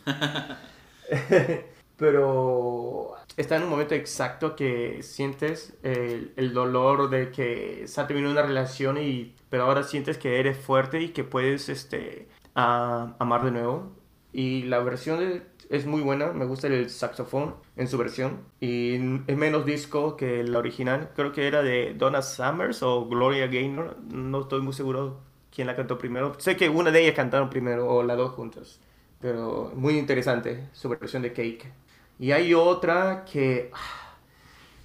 pero 1.96 3.14
está 3.36 3.56
en 3.56 3.64
un 3.64 3.70
momento 3.70 3.94
exacto 3.94 4.54
que 4.54 5.02
sientes 5.02 5.74
el, 5.82 6.32
el 6.36 6.54
dolor 6.54 7.10
de 7.10 7.30
que 7.30 7.84
se 7.86 8.00
ha 8.00 8.06
terminado 8.06 8.32
una 8.32 8.42
relación 8.42 8.98
y 8.98 9.34
pero 9.50 9.64
ahora 9.64 9.82
sientes 9.84 10.18
que 10.18 10.40
eres 10.40 10.58
fuerte 10.58 11.00
y 11.02 11.10
que 11.10 11.24
puedes 11.24 11.68
este 11.68 12.28
a- 12.54 13.14
amar 13.18 13.44
de 13.44 13.50
nuevo. 13.52 13.92
Y 14.32 14.62
la 14.64 14.78
versión 14.80 15.42
es 15.68 15.86
muy 15.86 16.02
buena 16.02 16.32
me 16.32 16.44
gusta 16.46 16.66
el 16.68 16.90
saxofón 16.90 17.54
en 17.76 17.88
su 17.88 17.98
versión. 17.98 18.40
Y 18.60 18.94
es 19.26 19.36
menos 19.36 19.64
disco 19.66 20.16
que 20.16 20.44
la 20.44 20.58
original 20.58 21.10
creo 21.14 21.32
que 21.32 21.46
era 21.48 21.62
de 21.62 21.94
Donna 21.94 22.22
Summers 22.22 22.82
o 22.82 23.06
Gloria 23.06 23.46
Gaynor 23.48 23.96
no 24.12 24.42
estoy 24.42 24.60
muy 24.62 24.72
seguro 24.72 25.20
quién 25.54 25.66
la 25.66 25.76
cantó 25.76 25.98
primero. 25.98 26.34
Sé 26.38 26.56
que 26.56 26.68
una 26.68 26.90
de 26.90 27.02
ellas 27.02 27.14
cantaron 27.16 27.50
primero 27.50 27.88
o 27.88 28.02
las 28.02 28.16
dos 28.16 28.32
juntas 28.32 28.80
pero 29.20 29.70
muy 29.74 29.98
interesante 29.98 30.68
su 30.72 30.88
versión 30.88 31.22
de 31.22 31.32
Cake. 31.34 31.70
Y 32.18 32.32
hay 32.32 32.54
otra 32.54 33.24
que... 33.30 33.70
ah, 33.74 34.16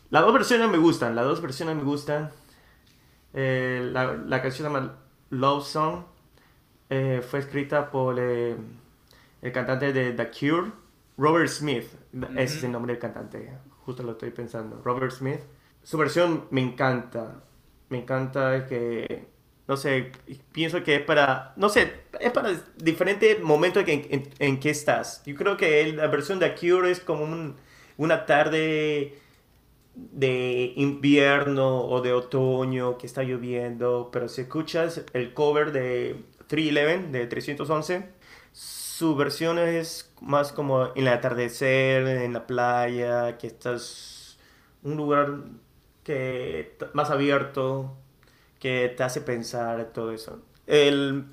Las 0.09 0.23
dos 0.23 0.33
versiones 0.33 0.69
me 0.69 0.77
gustan, 0.77 1.15
las 1.15 1.25
dos 1.25 1.41
versiones 1.41 1.75
me 1.75 1.83
gustan. 1.83 2.31
Eh, 3.35 3.89
la, 3.91 4.13
la 4.13 4.41
canción 4.41 4.67
se 4.67 4.73
llama 4.73 4.97
Love 5.29 5.65
Song. 5.65 6.03
eh, 6.89 7.21
fue 7.27 7.39
escrita 7.39 7.91
por 7.91 8.17
eh, 8.19 8.55
el 9.41 9.51
cantante 9.51 9.93
de 9.93 10.13
The 10.13 10.29
Cure, 10.31 10.71
Robert 11.17 11.49
Smith. 11.49 11.85
Ese 12.37 12.57
es 12.57 12.63
el 12.63 12.71
nombre 12.71 12.93
del 12.93 13.01
cantante, 13.01 13.51
justo 13.85 14.03
lo 14.03 14.13
estoy 14.13 14.31
pensando. 14.31 14.81
Robert 14.83 15.11
Smith. 15.11 15.39
Su 15.83 15.97
versión 15.97 16.45
me 16.51 16.61
encanta. 16.61 17.43
Me 17.89 17.99
encanta 17.99 18.65
que... 18.67 19.27
No 19.67 19.77
sé, 19.77 20.11
pienso 20.51 20.83
que 20.83 20.95
es 20.97 21.01
para... 21.01 21.53
No 21.55 21.69
sé, 21.69 21.91
es 22.19 22.31
para 22.31 22.51
diferentes 22.77 23.41
momentos 23.41 23.83
en, 23.87 24.05
en, 24.11 24.29
en 24.39 24.59
que 24.59 24.69
estás. 24.69 25.23
Yo 25.25 25.35
creo 25.35 25.57
que 25.57 25.91
la 25.93 26.07
versión 26.07 26.37
de 26.39 26.49
The 26.51 26.55
Cure 26.69 26.91
es 26.91 26.99
como 26.99 27.23
un- 27.23 27.55
una 27.97 28.25
tarde 28.27 29.19
de 29.95 30.73
invierno 30.75 31.81
o 31.85 32.01
de 32.01 32.13
otoño 32.13 32.97
que 32.97 33.07
está 33.07 33.23
lloviendo, 33.23 34.09
pero 34.11 34.27
si 34.29 34.41
escuchas 34.41 35.03
el 35.13 35.33
cover 35.33 35.71
de 35.71 36.23
311, 36.47 37.11
de 37.17 37.27
311, 37.27 38.09
su 38.51 39.15
versión 39.15 39.57
es 39.59 40.11
más 40.21 40.51
como 40.53 40.85
en 40.95 41.03
el 41.03 41.07
atardecer, 41.09 42.07
en 42.07 42.33
la 42.33 42.45
playa, 42.47 43.37
que 43.37 43.47
estás 43.47 44.37
un 44.83 44.95
lugar 44.97 45.39
que 46.03 46.77
más 46.93 47.09
abierto, 47.09 47.97
que 48.59 48.93
te 48.95 49.03
hace 49.03 49.21
pensar 49.21 49.91
todo 49.93 50.11
eso. 50.11 50.41
El, 50.67 51.25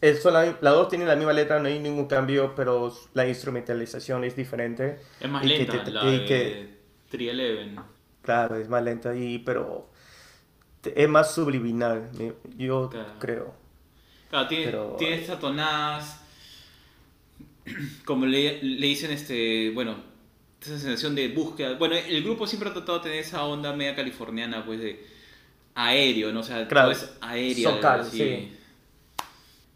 el 0.00 0.16
sola- 0.18 0.56
las 0.60 0.74
dos 0.74 0.88
tienen 0.88 1.08
la 1.08 1.16
misma 1.16 1.32
letra, 1.32 1.58
no 1.58 1.68
hay 1.68 1.78
ningún 1.78 2.06
cambio, 2.06 2.54
pero 2.54 2.92
la 3.14 3.26
instrumentalización 3.26 4.24
es 4.24 4.36
diferente. 4.36 4.98
Es 5.20 5.28
más 5.30 5.44
Y 5.44 5.48
que 5.48 5.58
lenta 5.58 5.84
te- 5.84 5.90
la 5.90 6.04
y 6.04 6.18
de 6.20 6.24
que- 6.26 6.77
311. 7.10 7.80
Claro, 8.22 8.56
es 8.56 8.68
más 8.68 8.82
lenta 8.82 9.14
y 9.16 9.38
pero 9.38 9.88
es 10.84 11.08
más 11.08 11.34
subliminal, 11.34 12.10
yo 12.56 12.88
Claro. 12.90 13.12
creo. 13.18 13.54
Claro, 14.30 14.48
tiene, 14.48 14.64
Pero- 14.66 14.96
tiene 14.98 15.16
estas 15.16 15.40
tonadas, 15.40 16.20
como 18.04 18.26
le, 18.26 18.62
le 18.62 18.86
dicen, 18.86 19.10
este, 19.10 19.70
bueno, 19.70 19.96
esa 20.60 20.78
sensación 20.78 21.14
de 21.14 21.28
búsqueda. 21.28 21.76
Bueno, 21.78 21.94
el 21.96 22.22
grupo 22.24 22.46
siempre 22.46 22.68
ha 22.70 22.72
tratado 22.74 22.98
de 22.98 23.04
tener 23.04 23.18
esa 23.20 23.44
onda 23.44 23.72
media 23.74 23.94
californiana, 23.94 24.64
pues, 24.66 24.80
de 24.80 25.04
aéreo, 25.74 26.32
¿no? 26.32 26.40
O 26.40 26.42
sea, 26.42 26.66
Claro, 26.68 26.92
todo 26.92 27.00
es 27.02 27.10
aéreo. 27.20 27.70
socal, 27.70 28.00
así. 28.00 28.18
sí. 28.18 28.52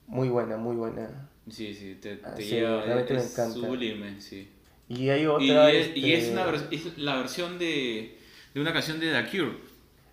Muy 0.07 0.29
buena, 0.29 0.57
muy 0.57 0.77
buena. 0.77 1.09
Sí, 1.49 1.75
sí, 1.75 1.97
te, 2.01 2.17
te 2.17 2.27
Ah, 2.27 2.35
sí, 2.37 2.45
lleva, 2.45 2.83
realmente 2.83 3.15
me 3.15 3.21
es 3.21 3.33
encanta. 3.33 3.55
sublime, 3.55 4.21
sí. 4.21 4.49
Y 4.97 5.09
hay 5.09 5.23
Y, 5.23 5.27
otra... 5.27 5.71
es, 5.71 5.97
y 5.97 6.13
es 6.13 6.25
este, 6.25 6.33
una 6.33 6.47
es 6.71 6.99
la 6.99 7.17
versión 7.17 7.59
de, 7.59 8.19
de 8.53 8.61
una 8.61 8.73
canción 8.73 9.01
de 9.01 9.11
The 9.11 9.31
Cure. 9.31 9.57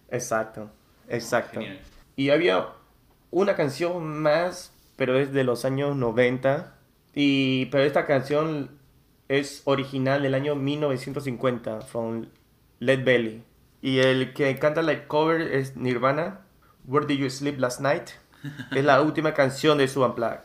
Exacto, 0.09 0.71
exacto. 1.09 1.59
Genial. 1.59 1.79
Y 2.15 2.29
había 2.29 2.69
una 3.31 3.55
canción 3.55 4.21
más, 4.21 4.73
pero 4.95 5.17
es 5.19 5.33
de 5.33 5.43
los 5.43 5.65
años 5.65 5.95
90. 5.95 6.75
Y, 7.13 7.65
pero 7.67 7.83
esta 7.83 8.05
canción 8.05 8.71
es 9.27 9.61
original 9.65 10.23
del 10.23 10.33
año 10.33 10.55
1950, 10.55 11.81
from 11.81 12.27
Led 12.79 13.03
Belly. 13.03 13.43
Y 13.81 13.99
el 13.99 14.33
que 14.33 14.57
canta 14.59 14.81
la 14.81 15.07
cover 15.07 15.41
es 15.41 15.75
Nirvana, 15.75 16.41
Where 16.85 17.05
Did 17.05 17.17
You 17.19 17.29
Sleep 17.29 17.59
Last 17.59 17.81
Night. 17.81 18.09
Es 18.73 18.85
la 18.85 19.01
última 19.01 19.33
canción 19.33 19.77
de 19.77 19.89
su 19.89 20.03
Unplugged. 20.03 20.39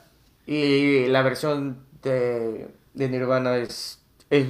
Y 0.47 1.07
la 1.07 1.23
versión 1.23 1.79
de, 2.03 2.69
de 2.95 3.09
Nirvana 3.09 3.57
es, 3.57 4.04
es 4.39 4.47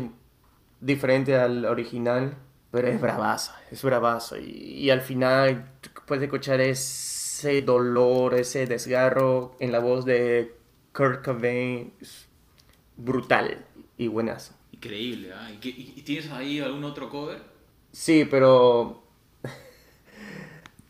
diferente 0.80 1.36
al 1.36 1.64
original, 1.64 2.36
pero 2.70 2.88
es 2.88 3.00
bravaza, 3.00 3.56
es 3.70 3.82
bravaza. 3.82 4.38
Y, 4.38 4.50
y 4.84 4.90
al 4.90 5.00
final 5.00 5.70
puedes 6.06 6.24
escuchar 6.24 6.60
ese 6.60 7.62
dolor, 7.62 8.34
ese 8.34 8.66
desgarro 8.66 9.56
en 9.60 9.72
la 9.72 9.78
voz 9.78 10.04
de 10.04 10.54
Kurt 10.92 11.24
Cobain. 11.24 11.92
Es 12.00 12.26
brutal 12.96 13.64
y 13.98 14.08
buenazo. 14.08 14.54
Increíble, 14.72 15.32
¿ah? 15.34 15.50
¿Y, 15.52 15.56
qué- 15.58 15.68
y- 15.70 15.94
y 15.96 16.02
tienes 16.02 16.30
ahí 16.30 16.60
algún 16.60 16.84
otro 16.84 17.08
cover? 17.10 17.38
Sí, 17.92 18.26
pero... 18.30 19.02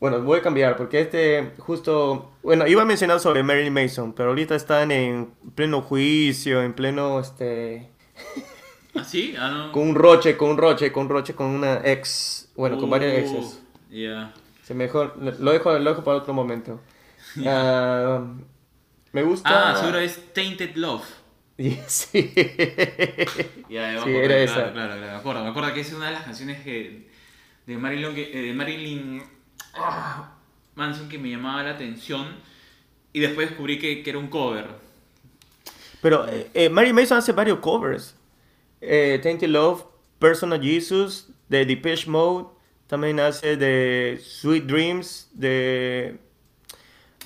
Bueno, 0.00 0.20
voy 0.20 0.38
a 0.40 0.42
cambiar 0.42 0.76
porque 0.76 1.00
este 1.00 1.52
justo... 1.58 2.32
Bueno, 2.42 2.66
iba 2.66 2.82
a 2.82 2.84
mencionar 2.84 3.20
sobre 3.20 3.42
Marilyn 3.42 3.72
Mason, 3.72 4.12
pero 4.12 4.30
ahorita 4.30 4.54
están 4.54 4.90
en 4.90 5.32
pleno 5.54 5.80
juicio, 5.80 6.62
en 6.62 6.74
pleno, 6.74 7.20
este... 7.20 7.88
¿Ah, 8.94 9.04
sí? 9.04 9.34
Ah, 9.38 9.50
no. 9.50 9.72
Con 9.72 9.88
un 9.88 9.94
roche, 9.94 10.36
con 10.36 10.50
un 10.50 10.58
roche, 10.58 10.92
con 10.92 11.04
un 11.04 11.08
roche, 11.10 11.34
con 11.34 11.46
una 11.46 11.80
ex... 11.84 12.48
Bueno, 12.56 12.78
con 12.78 12.90
varias 12.90 13.12
Uh, 13.12 13.16
exes. 13.36 13.62
Ya. 13.90 14.32
Se 14.62 14.74
mejor, 14.74 15.16
lo 15.18 15.52
dejo, 15.52 15.78
lo 15.78 15.90
dejo 15.90 16.04
para 16.04 16.18
otro 16.18 16.32
momento. 16.34 16.80
Ah, 17.46 18.22
me 19.12 19.22
gusta... 19.22 19.72
Ah, 19.72 19.76
seguro 19.76 19.98
es 19.98 20.32
Tainted 20.32 20.76
Love. 20.76 21.04
Sí. 21.86 22.32
Ya, 23.68 24.00
Sí, 24.02 24.12
acuerdo, 24.12 24.20
era 24.20 24.36
claro, 24.44 24.44
esa. 24.44 24.72
Claro, 24.72 24.94
claro, 24.96 25.00
me 25.00 25.10
acuerdo. 25.10 25.42
Me 25.44 25.50
acuerdo 25.50 25.74
que 25.74 25.80
es 25.80 25.92
una 25.92 26.06
de 26.06 26.12
las 26.12 26.22
canciones 26.24 26.62
que, 26.62 27.10
de 27.66 27.76
Marilyn, 27.76 28.14
que- 28.14 28.38
eh, 28.38 28.42
de 28.42 28.54
Marilyn 28.54 29.22
ah, 29.74 30.34
Manson 30.74 31.08
que 31.08 31.18
me 31.18 31.30
llamaba 31.30 31.62
la 31.62 31.70
atención. 31.70 32.26
Y 33.12 33.20
después 33.20 33.48
descubrí 33.50 33.78
que, 33.78 34.02
que 34.02 34.10
era 34.10 34.18
un 34.18 34.28
cover. 34.28 34.66
Pero 36.02 36.26
eh, 36.28 36.50
eh, 36.54 36.68
Mary 36.68 36.92
Mason 36.92 37.18
hace 37.18 37.32
varios 37.32 37.58
covers. 37.60 38.14
Eh, 38.86 39.18
Tainted 39.22 39.48
Love, 39.48 39.84
Personal 40.18 40.60
Jesus, 40.60 41.28
de 41.48 41.64
Depeche 41.64 42.08
Mode. 42.10 42.46
También 42.86 43.18
hace 43.20 43.56
de 43.56 44.20
Sweet 44.22 44.64
Dreams, 44.64 45.28
de... 45.32 46.18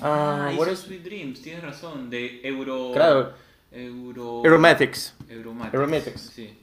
Ah, 0.01 0.47
Ah, 0.47 0.53
hizo 0.53 0.61
what 0.63 0.71
is- 0.73 0.79
Sweet 0.81 1.03
Dreams, 1.03 1.43
tienes 1.43 1.63
razón. 1.63 2.09
De 2.11 2.41
Euro. 2.45 2.93
Claro, 2.93 3.33
Euro. 3.73 4.43
Aromatics. 4.45 5.15
Euromatics. 5.29 5.75
Aromatics. 5.75 6.21
Sí. 6.35 6.57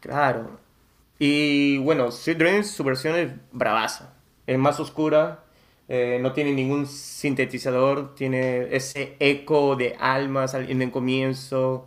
Claro. 0.00 0.58
Y 1.18 1.78
bueno, 1.78 2.10
Sweet 2.10 2.38
Dreams, 2.38 2.70
su 2.70 2.82
versión 2.84 3.14
es 3.16 3.30
bravaza. 3.52 4.12
Es 4.46 4.58
más 4.58 4.78
oscura, 4.80 5.44
eh, 5.88 6.18
no 6.20 6.32
tiene 6.32 6.52
ningún 6.52 6.86
sintetizador, 6.86 8.14
tiene 8.14 8.74
ese 8.74 9.16
eco 9.20 9.76
de 9.76 9.96
almas 10.00 10.54
en 10.54 10.82
el 10.82 10.90
comienzo. 10.90 11.86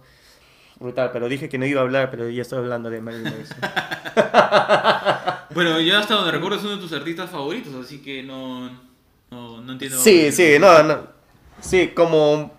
Brutal, 0.79 1.09
pero 1.11 1.27
dije 1.27 1.49
que 1.49 1.57
no 1.57 1.65
iba 1.65 1.81
a 1.81 1.83
hablar, 1.83 2.11
pero 2.11 2.29
ya 2.29 2.43
estoy 2.43 2.59
hablando 2.59 2.89
de 2.89 3.01
Marilyn 3.01 3.33
Manson. 3.33 3.57
bueno, 5.55 5.79
yo 5.79 5.97
hasta 5.97 6.13
donde 6.13 6.31
recuerdo 6.31 6.57
es 6.57 6.63
uno 6.63 6.75
de 6.75 6.81
tus 6.81 6.93
artistas 6.93 7.31
favoritos, 7.31 7.73
así 7.75 7.99
que 7.99 8.21
no, 8.21 8.69
no, 9.31 9.61
no 9.61 9.71
entiendo. 9.71 9.97
Sí, 9.97 10.31
sí, 10.31 10.57
no, 10.59 10.83
no. 10.83 11.07
Sí, 11.59 11.89
como, 11.95 12.55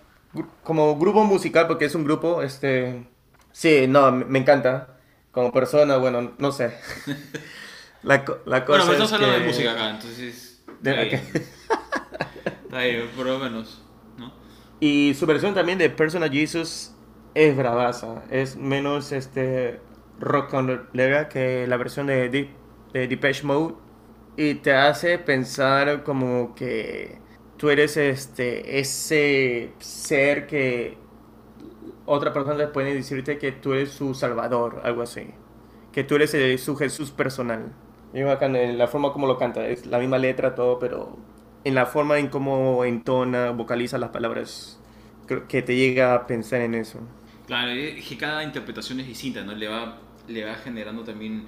como 0.65 0.99
grupo 0.99 1.23
musical, 1.23 1.69
porque 1.69 1.85
es 1.85 1.95
un 1.95 2.05
grupo, 2.05 2.43
este... 2.43 3.07
Sí, 3.53 3.87
no, 3.89 4.11
me 4.11 4.41
encanta. 4.41 4.99
Como 5.31 5.53
persona, 5.53 5.97
bueno, 5.99 6.33
no 6.39 6.51
sé. 6.51 6.75
la, 8.03 8.25
la 8.47 8.65
cosa 8.65 8.85
bueno, 8.85 8.93
estamos 8.93 9.13
hablando 9.13 9.39
de 9.39 9.47
música 9.47 9.73
acá, 9.73 9.91
entonces... 9.91 10.65
De 10.81 11.21
Está 12.65 12.79
ahí, 12.79 13.09
por 13.17 13.27
lo 13.27 13.39
menos, 13.39 13.81
¿no? 14.17 14.33
Y 14.81 15.15
su 15.15 15.25
versión 15.27 15.55
también 15.55 15.79
de 15.79 15.89
Persona 15.91 16.29
Jesus 16.29 16.93
es 17.35 17.57
bravaza. 17.57 18.23
Es 18.31 18.57
menos 18.57 19.13
este 19.13 19.81
rock 20.21 20.51
con 20.51 20.89
lega 20.93 21.29
que 21.29 21.67
la 21.67 21.77
versión 21.77 22.07
de, 22.09 22.29
Deep, 22.29 22.51
de 22.93 23.09
Depeche 23.09 23.45
Mode. 23.45 23.75
Y 24.37 24.55
te 24.57 24.73
hace 24.73 25.19
pensar 25.19 26.05
como 26.05 26.55
que 26.55 27.19
tú 27.57 27.71
eres 27.71 27.97
este 27.97 28.79
ese 28.79 29.73
ser 29.81 30.47
que 30.47 30.97
otra 32.07 32.33
persona 32.33 32.73
puede 32.73 32.95
decirte 32.95 33.39
que 33.39 33.53
tú 33.53 33.75
eres 33.75 33.91
su 33.91 34.15
salvador, 34.15 34.81
algo 34.85 35.03
así. 35.03 35.35
Que 35.93 36.05
tú 36.05 36.17
eres 36.17 36.63
su 36.63 36.77
Jesús 36.77 37.11
personal. 37.11 37.73
Y 38.15 38.23
bacán 38.23 38.57
en 38.57 38.79
la 38.79 38.89
forma 38.89 39.13
como 39.13 39.27
lo 39.27 39.37
canta, 39.37 39.67
es 39.67 39.87
la 39.87 39.99
misma 39.99 40.19
letra, 40.19 40.55
todo, 40.55 40.79
pero 40.79 41.19
en 41.65 41.75
la 41.75 41.87
forma 41.87 42.19
en 42.19 42.29
cómo 42.29 42.85
entona, 42.85 43.51
vocaliza 43.51 43.99
las 43.99 44.11
palabras, 44.11 44.78
que 45.49 45.63
te 45.63 45.77
llega 45.77 46.15
a 46.15 46.27
pensar 46.27 46.61
en 46.63 46.75
eso. 46.75 47.01
Claro, 47.47 47.71
es 47.71 48.07
que 48.07 48.17
cada 48.17 48.45
interpretación 48.45 49.01
es 49.01 49.07
distinta, 49.07 49.43
¿no? 49.43 49.55
Le 49.55 49.69
va, 49.69 49.99
le 50.29 50.45
va 50.45 50.55
generando 50.57 51.03
también... 51.05 51.47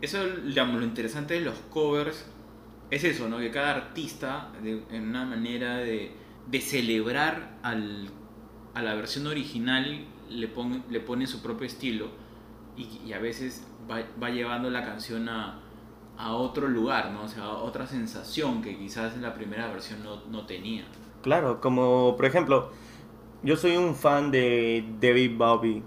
Eso, 0.00 0.24
digamos, 0.24 0.78
lo 0.80 0.86
interesante 0.86 1.34
de 1.34 1.40
los 1.40 1.54
covers 1.70 2.26
es 2.90 3.04
eso, 3.04 3.28
¿no? 3.28 3.38
Que 3.38 3.50
cada 3.50 3.74
artista, 3.74 4.52
en 4.62 5.08
una 5.08 5.24
manera 5.24 5.78
de, 5.78 6.12
de 6.46 6.60
celebrar 6.60 7.58
al, 7.62 8.08
a 8.74 8.82
la 8.82 8.94
versión 8.94 9.26
original, 9.26 10.04
le 10.30 10.48
pone, 10.48 10.82
le 10.90 11.00
pone 11.00 11.26
su 11.26 11.42
propio 11.42 11.66
estilo 11.66 12.08
y, 12.76 13.12
a 13.12 13.18
veces 13.18 13.66
va, 13.90 14.02
va, 14.22 14.30
llevando 14.30 14.70
la 14.70 14.84
canción 14.84 15.28
a, 15.28 15.60
a, 16.18 16.34
otro 16.34 16.68
lugar, 16.68 17.10
¿no? 17.10 17.22
O 17.22 17.28
sea, 17.28 17.44
a 17.44 17.52
otra 17.54 17.86
sensación 17.86 18.62
que 18.62 18.76
quizás 18.76 19.14
en 19.14 19.22
la 19.22 19.34
primera 19.34 19.68
versión 19.68 20.04
no, 20.04 20.22
no 20.30 20.46
tenía. 20.46 20.84
Claro, 21.22 21.60
como 21.60 22.14
por 22.16 22.26
ejemplo, 22.26 22.70
yo 23.46 23.54
soy 23.54 23.76
un 23.76 23.94
fan 23.94 24.32
de 24.32 24.84
David 25.00 25.36
Bowie. 25.36 25.80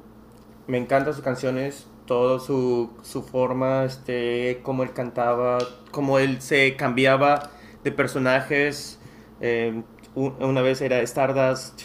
Me 0.67 0.77
encantan 0.77 1.13
sus 1.13 1.21
canciones, 1.21 1.87
todo 2.05 2.39
su, 2.39 2.97
su 3.03 3.21
forma, 3.21 3.83
este, 3.83 4.61
cómo 4.63 4.83
él 4.83 4.93
cantaba, 4.93 5.57
cómo 5.91 6.19
él 6.19 6.41
se 6.41 6.77
cambiaba 6.77 7.51
de 7.83 7.91
personajes. 7.91 8.97
Eh, 9.41 9.83
una 10.15 10.61
vez 10.61 10.79
era 10.79 11.01
Stardust, 11.01 11.81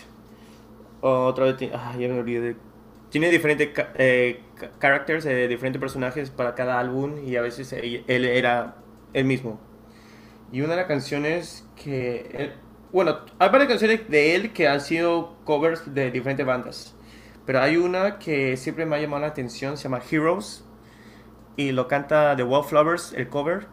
otra 1.00 1.46
vez, 1.46 1.56
ah, 1.74 1.92
ya 1.98 2.06
me 2.06 2.20
olvidé. 2.20 2.54
Tiene 3.10 3.30
diferentes 3.30 3.70
eh, 3.96 4.42
characters, 4.78 5.26
eh, 5.26 5.48
diferentes 5.48 5.80
personajes 5.80 6.30
para 6.30 6.54
cada 6.54 6.78
álbum 6.78 7.18
y 7.26 7.34
a 7.34 7.42
veces 7.42 7.72
él, 7.72 8.04
era 8.06 8.76
él 9.12 9.24
mismo. 9.24 9.58
Y 10.52 10.60
una 10.60 10.70
de 10.70 10.76
las 10.76 10.86
canciones 10.86 11.68
que 11.74 12.52
bueno, 12.94 13.18
hay 13.40 13.48
varias 13.48 13.68
canciones 13.68 14.08
de 14.08 14.36
él 14.36 14.52
que 14.52 14.68
han 14.68 14.80
sido 14.80 15.34
covers 15.42 15.92
de 15.92 16.12
diferentes 16.12 16.46
bandas. 16.46 16.94
Pero 17.44 17.60
hay 17.60 17.76
una 17.76 18.20
que 18.20 18.56
siempre 18.56 18.86
me 18.86 18.94
ha 18.94 19.00
llamado 19.00 19.22
la 19.22 19.26
atención, 19.26 19.76
se 19.76 19.82
llama 19.82 20.00
Heroes. 20.08 20.64
Y 21.56 21.72
lo 21.72 21.88
canta 21.88 22.36
The 22.36 22.44
Wallflowers, 22.44 23.12
el 23.14 23.28
cover. 23.28 23.66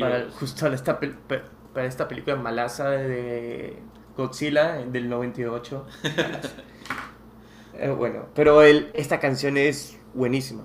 Para 0.00 0.30
justo 0.30 0.68
esta, 0.68 0.98
para 0.98 1.86
esta 1.86 2.08
película 2.08 2.36
malaza 2.36 2.88
de 2.88 3.78
Godzilla 4.16 4.76
del 4.86 5.10
98. 5.10 5.86
eh, 7.74 7.90
bueno, 7.90 8.28
pero 8.34 8.62
esta 8.62 9.20
canción 9.20 9.58
es 9.58 10.00
buenísima. 10.14 10.64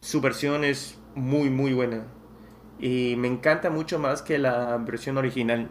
Su 0.00 0.20
versión 0.20 0.62
es 0.62 0.96
muy, 1.16 1.50
muy 1.50 1.72
buena. 1.72 2.04
Y 2.78 3.16
me 3.16 3.26
encanta 3.26 3.68
mucho 3.68 3.98
más 3.98 4.22
que 4.22 4.38
la 4.38 4.76
versión 4.76 5.18
original. 5.18 5.70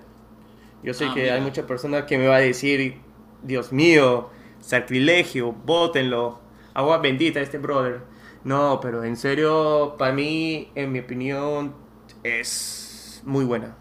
Yo 0.84 0.94
sé 0.94 1.06
ah, 1.06 1.14
que 1.14 1.32
hay 1.32 1.42
muchas 1.42 1.66
personas 1.66 2.04
que 2.04 2.18
me 2.18 2.28
va 2.28 2.38
a 2.38 2.40
decir, 2.40 2.98
Dios 3.44 3.72
mío, 3.72 4.30
sacrilegio, 4.60 5.52
bótenlo, 5.52 6.40
agua 6.74 6.98
bendita 6.98 7.40
este 7.40 7.58
brother. 7.58 8.02
No, 8.44 8.80
pero 8.82 9.04
en 9.04 9.16
serio, 9.16 9.96
para 10.00 10.12
mí, 10.12 10.72
en 10.74 10.92
mi 10.92 11.00
opinión, 11.00 11.76
es 12.24 13.22
muy 13.24 13.46
buena. 13.46 13.76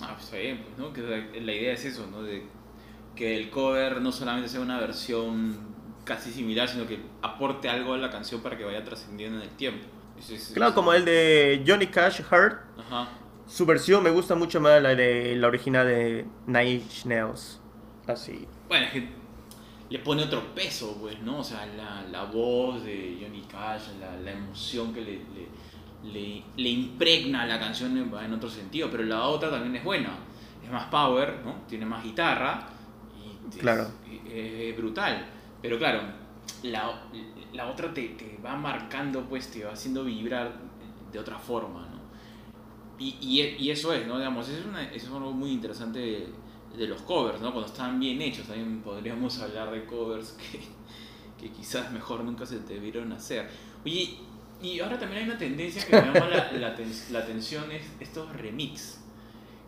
Ah, 0.00 0.12
pues 0.14 0.24
está 0.24 0.38
bien, 0.38 0.62
pues, 0.64 0.78
¿no? 0.78 0.92
Que 0.92 1.02
la, 1.02 1.52
idea 1.52 1.74
es 1.74 1.84
eso, 1.84 2.06
¿no? 2.10 2.22
De 2.22 2.42
que 3.14 3.36
el 3.36 3.50
cover 3.50 4.00
no 4.00 4.12
solamente 4.12 4.48
sea 4.48 4.60
una 4.60 4.80
versión 4.80 5.58
casi 6.04 6.30
similar, 6.30 6.68
sino 6.68 6.86
que 6.86 7.00
aporte 7.20 7.68
algo 7.68 7.92
a 7.92 7.98
la 7.98 8.08
canción 8.08 8.40
para 8.40 8.56
que 8.56 8.64
vaya 8.64 8.82
trascendiendo 8.84 9.38
en 9.38 9.42
el 9.42 9.50
tiempo. 9.50 9.86
claro, 10.54 10.74
como 10.74 10.94
el 10.94 11.04
de 11.04 11.62
Johnny 11.66 11.88
Cash, 11.88 12.22
Heart. 12.22 12.60
Ajá 12.78 13.08
su 13.48 13.64
versión 13.64 14.02
me 14.02 14.10
gusta 14.10 14.34
mucho 14.34 14.60
más 14.60 14.80
la 14.82 14.94
de 14.94 15.34
la 15.36 15.46
original 15.48 15.86
de 15.86 16.26
Nine 16.46 16.82
Nails. 17.06 17.60
Así. 18.06 18.46
Bueno, 18.68 18.86
es 18.86 18.92
que 18.92 19.08
le 19.90 19.98
pone 20.00 20.22
otro 20.22 20.54
peso, 20.54 20.96
pues, 21.00 21.20
¿no? 21.20 21.38
O 21.38 21.44
sea, 21.44 21.66
la, 21.66 22.02
la 22.10 22.24
voz 22.24 22.84
de 22.84 23.18
Johnny 23.20 23.42
Cash, 23.42 23.88
la, 24.00 24.16
la 24.16 24.32
emoción 24.32 24.92
que 24.92 25.00
le, 25.00 25.20
le, 26.12 26.42
le, 26.56 26.68
impregna 26.68 27.46
la 27.46 27.58
canción 27.58 27.96
en, 27.96 28.32
otro 28.32 28.50
sentido, 28.50 28.90
pero 28.90 29.02
la 29.04 29.24
otra 29.24 29.50
también 29.50 29.76
es 29.76 29.84
buena. 29.84 30.10
Es 30.62 30.70
más 30.70 30.86
power, 30.86 31.40
¿no? 31.44 31.62
Tiene 31.66 31.86
más 31.86 32.04
guitarra 32.04 32.68
y 33.54 33.58
claro. 33.58 33.88
es, 34.30 34.76
brutal. 34.76 35.26
Pero 35.62 35.78
claro, 35.78 36.02
la, 36.64 37.02
la 37.54 37.66
otra 37.66 37.92
te, 37.94 38.08
te 38.10 38.38
va 38.44 38.56
marcando, 38.56 39.22
pues, 39.22 39.50
te 39.50 39.64
va 39.64 39.72
haciendo 39.72 40.04
vibrar 40.04 40.52
de 41.10 41.18
otra 41.18 41.38
forma, 41.38 41.87
Y, 42.98 43.16
y, 43.20 43.70
eso 43.70 43.92
es, 43.92 44.06
¿no? 44.06 44.18
Digamos, 44.18 44.48
eso 44.48 44.58
es, 44.58 44.66
una, 44.66 44.82
eso 44.82 45.06
es 45.06 45.12
algo 45.12 45.32
muy 45.32 45.52
interesante 45.52 46.30
de, 46.76 46.86
los 46.86 47.02
covers, 47.02 47.40
¿no? 47.40 47.52
Cuando 47.52 47.70
están 47.70 47.98
bien 47.98 48.20
hechos, 48.20 48.46
también 48.46 48.80
podríamos 48.82 49.38
hablar 49.42 49.70
de 49.70 49.84
covers 49.84 50.32
que, 50.32 50.60
que 51.40 51.52
quizás 51.52 51.92
mejor 51.92 52.24
nunca 52.24 52.44
se 52.44 52.60
debieron 52.60 53.12
hacer. 53.12 53.48
Oye, 53.84 54.18
y 54.60 54.80
ahora 54.80 54.98
también 54.98 55.22
hay 55.22 55.28
una 55.28 55.38
tendencia 55.38 55.84
que 55.84 55.92
me 55.92 56.06
llama 56.06 56.28
la, 56.28 56.52
la, 56.52 56.76
la, 57.10 57.18
atención, 57.18 57.70
es 57.70 57.82
estos 58.00 58.32
remix, 58.32 59.00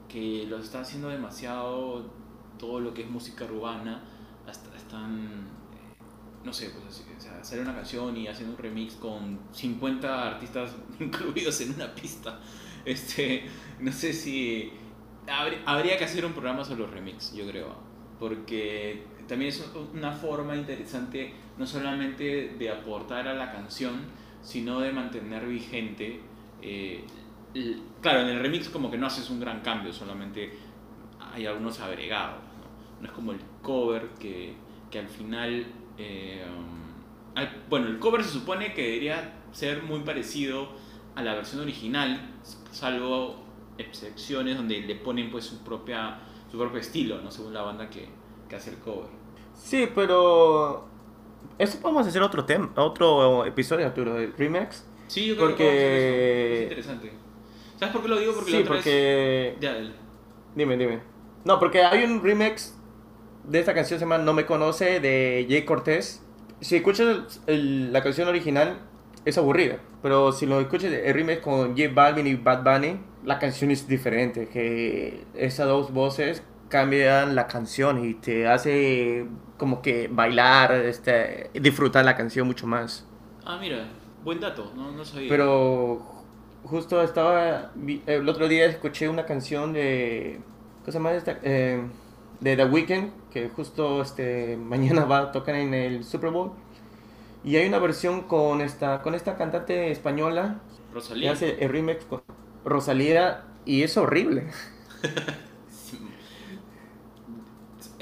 que 0.09 0.47
los 0.49 0.65
están 0.65 0.83
haciendo 0.83 1.09
demasiado 1.09 2.11
todo 2.59 2.81
lo 2.81 2.93
que 2.93 3.03
es 3.03 3.11
música 3.11 3.45
urbana, 3.45 4.03
hasta 4.47 4.77
están, 4.77 5.47
eh, 5.73 6.05
no 6.45 6.53
sé, 6.53 6.71
pues 6.71 7.05
o 7.17 7.21
sea, 7.21 7.39
hacer 7.39 7.61
una 7.61 7.75
canción 7.75 8.17
y 8.17 8.27
haciendo 8.27 8.57
un 8.57 8.59
remix 8.61 8.95
con 8.95 9.39
50 9.53 10.27
artistas 10.27 10.73
incluidos 11.01 11.61
en 11.61 11.75
una 11.75 11.95
pista. 11.95 12.41
Este, 12.85 13.45
no 13.81 13.93
sé 13.93 14.13
si... 14.13 14.73
Habría 15.67 15.97
que 15.97 16.05
hacer 16.05 16.25
un 16.25 16.33
programa 16.33 16.65
sobre 16.65 16.81
los 16.81 16.91
remix, 16.91 17.33
yo 17.35 17.47
creo. 17.47 17.75
Porque 18.19 19.05
también 19.29 19.51
es 19.51 19.65
una 19.95 20.11
forma 20.11 20.57
interesante 20.57 21.33
no 21.57 21.67
solamente 21.67 22.57
de 22.59 22.71
aportar 22.71 23.29
a 23.29 23.35
la 23.35 23.53
canción, 23.53 24.01
sino 24.43 24.81
de 24.81 24.93
mantener 24.93 25.47
vigente. 25.47 26.21
Eh, 26.61 27.05
claro, 28.01 28.23
en 28.23 28.29
el 28.29 28.41
remix 28.41 28.69
como 28.71 28.91
que 28.91 28.99
no 28.99 29.07
haces 29.07 29.31
un 29.31 29.39
gran 29.39 29.61
cambio, 29.61 29.93
solamente 29.93 30.51
hay 31.21 31.47
algunos 31.47 31.79
agregados. 31.79 32.43
No, 33.01 33.07
es 33.07 33.13
como 33.13 33.33
el 33.33 33.41
cover 33.63 34.09
que, 34.19 34.55
que 34.91 34.99
al 34.99 35.09
final... 35.09 35.67
Eh, 35.97 36.45
bueno, 37.69 37.87
el 37.87 37.99
cover 38.01 38.25
se 38.25 38.31
supone 38.31 38.75
que 38.75 38.83
debería 38.83 39.35
ser 39.53 39.83
muy 39.83 40.01
parecido 40.01 40.73
a 41.15 41.23
la 41.23 41.35
versión 41.35 41.61
original, 41.61 42.35
salvo 42.71 43.37
excepciones 43.79 44.57
donde 44.57 44.81
le 44.81 44.95
ponen 44.97 45.31
pues 45.31 45.45
su 45.45 45.59
propia 45.65 46.19
su 46.51 46.59
propio 46.59 46.81
estilo, 46.81 47.21
¿no? 47.23 47.31
Según 47.31 47.55
la 47.55 47.63
banda 47.63 47.89
que, 47.89 48.09
que 48.49 48.57
hace 48.57 48.71
el 48.71 48.79
cover. 48.79 49.09
Sí, 49.55 49.89
pero 49.95 50.89
eso 51.59 51.81
podemos 51.81 52.07
hacer 52.07 52.23
otro 52.23 52.45
tema, 52.45 52.73
otro 52.77 53.45
episodio, 53.45 53.87
Arturo, 53.87 54.15
de 54.15 54.33
remix. 54.37 54.85
Sí, 55.07 55.27
yo 55.27 55.37
creo 55.37 55.49
porque... 55.49 55.65
que 55.65 56.57
es 56.57 56.63
interesante. 56.63 57.13
¿Sabes 57.79 57.93
por 57.93 58.03
qué 58.03 58.09
lo 58.09 58.19
digo? 58.19 58.35
Porque 58.35 58.51
sí, 58.51 58.65
porque... 58.67 59.57
Ya, 59.61 59.77
Dime, 60.55 60.77
dime. 60.77 61.01
No, 61.45 61.59
porque 61.59 61.83
hay 61.83 62.05
un 62.05 62.23
remix 62.23 62.77
de 63.45 63.61
esta 63.61 63.75
canción 63.75 63.99
se 63.99 64.05
llama 64.05 64.19
No 64.19 64.33
me 64.35 64.47
conoce 64.47 65.01
de 65.01 65.47
Jay 65.49 65.65
Cortés. 65.65 66.23
Si 66.61 66.77
escuchas 66.77 67.41
la 67.47 68.03
canción 68.03 68.29
original, 68.29 68.79
es 69.25 69.39
aburrida. 69.39 69.79
Pero 70.03 70.33
si 70.33 70.47
lo 70.47 70.61
escuchas 70.61 70.93
el 70.93 71.15
remix 71.15 71.41
con 71.41 71.77
J 71.77 71.91
Balvin 71.93 72.27
y 72.27 72.35
Bad 72.35 72.65
Bunny, 72.65 73.01
la 73.25 73.39
canción 73.39 73.71
es 73.71 73.87
diferente. 73.87 74.49
Que 74.49 75.25
esas 75.35 75.67
dos 75.67 75.93
voces 75.93 76.43
cambian 76.69 77.35
la 77.35 77.47
canción 77.47 78.05
y 78.05 78.15
te 78.15 78.47
hace 78.47 79.27
como 79.59 79.83
que 79.83 80.09
bailar, 80.09 80.73
este, 80.73 81.51
disfrutar 81.55 82.05
la 82.05 82.17
canción 82.17 82.47
mucho 82.47 82.67
más. 82.67 83.07
Ah, 83.45 83.59
mira, 83.61 83.89
buen 84.25 84.41
dato, 84.41 84.73
no, 84.75 84.91
no 84.93 85.05
sabía. 85.05 85.29
Pero 85.29 86.01
justo 86.65 87.03
estaba, 87.03 87.73
el 88.07 88.29
otro 88.29 88.49
día 88.49 88.67
escuché 88.67 89.09
una 89.09 89.27
canción 89.27 89.73
de, 89.73 90.41
¿cómo 90.81 90.87
se 90.87 90.93
llama 90.93 91.13
esta? 91.13 91.39
Eh, 91.43 91.83
de 92.41 92.57
The 92.57 92.65
Weeknd, 92.65 93.11
que 93.31 93.49
justo 93.51 94.01
este, 94.01 94.57
mañana 94.63 95.05
va 95.05 95.19
a 95.19 95.33
tocar 95.33 95.57
en 95.57 95.75
el 95.75 96.05
Super 96.05 96.31
Bowl. 96.31 96.53
Y 97.45 97.57
hay 97.57 97.67
una 97.69 97.79
versión 97.79 98.23
con 98.23 98.61
esta, 98.61 99.03
con 99.03 99.15
esta 99.15 99.37
cantante 99.37 99.91
española 99.91 100.61
que 100.89 100.95
Rosalía. 100.95 101.33
hace 101.33 101.65
el 101.65 101.71
remix 101.71 102.05
con 102.05 102.23
Rosalía 102.65 103.45
y 103.65 103.83
es 103.83 103.97
horrible. 103.97 104.51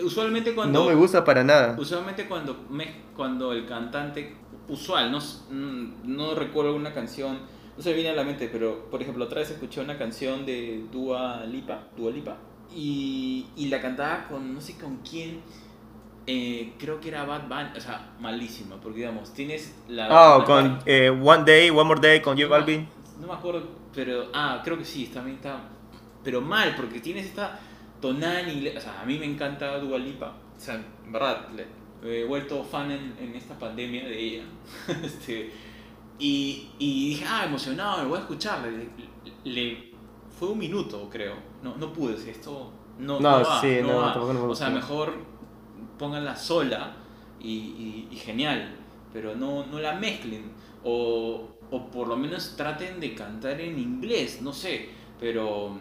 Usualmente 0.03 0.55
cuando... 0.55 0.81
No 0.81 0.87
me 0.87 0.94
gusta 0.94 1.24
para 1.24 1.42
nada. 1.44 1.77
Usualmente 1.79 2.27
cuando, 2.29 2.66
me, 2.70 3.03
cuando 3.16 3.53
el 3.53 3.66
cantante, 3.66 4.37
usual, 4.68 5.11
no, 5.11 5.18
mm, 5.18 6.16
no 6.16 6.35
recuerdo 6.35 6.70
alguna 6.70 6.92
canción, 6.94 7.40
no 7.77 7.83
se 7.83 7.90
me 7.90 7.96
viene 7.96 8.11
a 8.11 8.14
la 8.14 8.24
mente, 8.24 8.48
pero 8.51 8.90
por 8.90 9.03
ejemplo 9.03 9.24
otra 9.24 9.40
vez 9.40 9.51
escuché 9.51 9.81
una 9.81 9.98
canción 9.98 10.46
de 10.46 10.85
Dua 10.92 11.44
Lipa, 11.46 11.88
Dua 11.96 12.11
Lipa 12.12 12.37
y, 12.74 13.46
y 13.57 13.68
la 13.68 13.81
cantaba 13.81 14.29
con 14.29 14.55
no 14.55 14.61
sé 14.61 14.77
con 14.79 14.98
quién, 14.98 15.40
eh, 16.28 16.74
creo 16.78 17.00
que 17.00 17.08
era 17.08 17.24
Bad 17.24 17.48
Bunny, 17.48 17.76
o 17.76 17.80
sea, 17.80 18.14
malísima, 18.20 18.76
porque 18.80 18.98
digamos, 18.98 19.32
tienes 19.34 19.74
la... 19.88 20.06
Ah, 20.10 20.38
la 20.38 20.44
con 20.44 20.78
eh, 20.86 21.10
One 21.10 21.44
Day, 21.44 21.70
One 21.70 21.84
More 21.84 22.00
Day, 22.00 22.20
con 22.20 22.36
J 22.36 22.44
no, 22.44 22.50
Balvin. 22.50 22.88
No 23.20 23.26
me 23.26 23.32
acuerdo, 23.34 23.62
pero. 23.94 24.28
Ah, 24.34 24.60
creo 24.64 24.78
que 24.78 24.84
sí, 24.84 25.06
también 25.06 25.36
está. 25.36 25.60
Pero 26.22 26.40
mal, 26.40 26.74
porque 26.76 27.00
tienes 27.00 27.26
esta 27.26 27.58
inglés. 28.02 28.76
O 28.76 28.80
sea, 28.80 29.00
a 29.00 29.04
mí 29.04 29.18
me 29.18 29.26
encanta 29.26 29.78
Dua 29.78 29.98
Lipa. 29.98 30.34
O 30.56 30.60
sea, 30.60 30.74
en 30.74 31.12
verdad, 31.12 31.46
he 32.04 32.24
vuelto 32.24 32.62
fan 32.64 32.90
en, 32.90 33.16
en 33.20 33.34
esta 33.34 33.58
pandemia 33.58 34.04
de 34.06 34.18
ella. 34.20 34.44
este, 35.02 35.52
y, 36.18 36.70
y 36.78 37.10
dije, 37.10 37.24
ah, 37.28 37.44
emocionado, 37.46 38.02
me 38.02 38.08
voy 38.08 38.18
a 38.18 38.20
escucharle. 38.22 38.70
Le, 38.70 39.52
le- 39.52 39.88
fue 40.38 40.48
un 40.48 40.58
minuto, 40.58 41.08
creo. 41.10 41.34
No, 41.62 41.76
no 41.76 41.92
pude, 41.92 42.14
esto. 42.30 42.72
No, 42.98 43.20
No, 43.20 43.40
no 43.40 43.44
va, 43.48 43.60
sí, 43.60 43.78
no 43.82 43.96
va. 43.98 44.14
no 44.14 44.44
O 44.50 44.54
sea, 44.54 44.70
mejor 44.70 45.12
pónganla 45.98 46.37
sola 46.37 46.96
y, 47.40 48.06
genial, 48.24 48.74
pero 49.12 49.34
no, 49.34 49.66
no 49.66 49.78
la 49.80 49.94
mezclen. 49.94 50.52
O, 50.84 51.48
o 51.70 51.90
por 51.90 52.08
lo 52.08 52.16
menos 52.16 52.56
traten 52.56 53.00
de 53.00 53.14
cantar 53.14 53.61
en 53.61 53.78
inglés, 53.78 54.40
no 54.42 54.52
sé, 54.52 54.88
pero... 55.20 55.78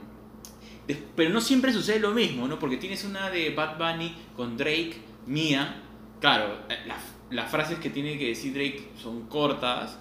Pero 1.15 1.29
no 1.31 1.41
siempre 1.41 1.73
sucede 1.73 1.99
lo 1.99 2.11
mismo, 2.11 2.47
¿no? 2.47 2.57
Porque 2.59 2.77
tienes 2.77 3.03
una 3.03 3.29
de 3.29 3.49
Bad 3.53 3.77
Bunny 3.77 4.15
con 4.35 4.55
Drake, 4.55 5.01
Mía. 5.25 5.83
Claro, 6.21 6.59
eh, 6.69 6.77
la- 6.87 6.97
las 7.29 7.51
frases 7.51 7.79
que 7.79 7.89
tiene 7.89 8.17
que 8.17 8.27
decir 8.29 8.53
Drake 8.53 8.91
son 8.97 9.27
cortas, 9.27 9.97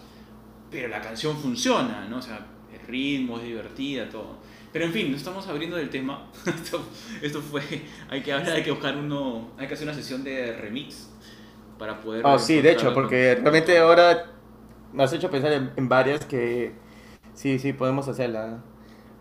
pero 0.71 0.89
la 0.89 1.01
canción 1.01 1.37
funciona, 1.37 2.07
¿no? 2.09 2.19
O 2.19 2.23
sea, 2.23 2.47
el 2.73 2.87
ritmo 2.87 3.39
es 3.39 3.45
divertida, 3.45 4.09
todo. 4.09 4.39
Pero 4.77 4.89
en 4.89 4.93
fin, 4.93 5.11
no 5.11 5.17
estamos 5.17 5.49
abriendo 5.49 5.75
del 5.79 5.89
tema. 5.89 6.31
esto, 6.47 6.85
esto 7.23 7.41
fue. 7.41 7.63
Hay 8.11 8.23
que 8.23 8.31
hablar, 8.31 8.53
hay 8.57 8.63
que 8.63 8.71
buscar 8.71 8.95
uno. 8.95 9.53
Hay 9.57 9.67
que 9.69 9.73
hacer 9.73 9.89
una 9.89 9.97
sesión 9.97 10.23
de 10.23 10.53
remix 10.53 11.09
para 11.79 11.99
poder. 11.99 12.21
Ah, 12.27 12.39
sí, 12.39 12.61
de 12.61 12.73
hecho, 12.73 12.93
porque 12.93 13.33
con- 13.37 13.45
realmente 13.45 13.79
ahora 13.79 14.33
me 14.93 15.03
has 15.03 15.11
hecho 15.15 15.31
pensar 15.31 15.51
en, 15.55 15.71
en 15.77 15.89
varias 15.89 16.27
que 16.27 16.75
sí, 17.33 17.59
sí, 17.59 17.73
podemos 17.73 18.07
hacerla. 18.07 18.63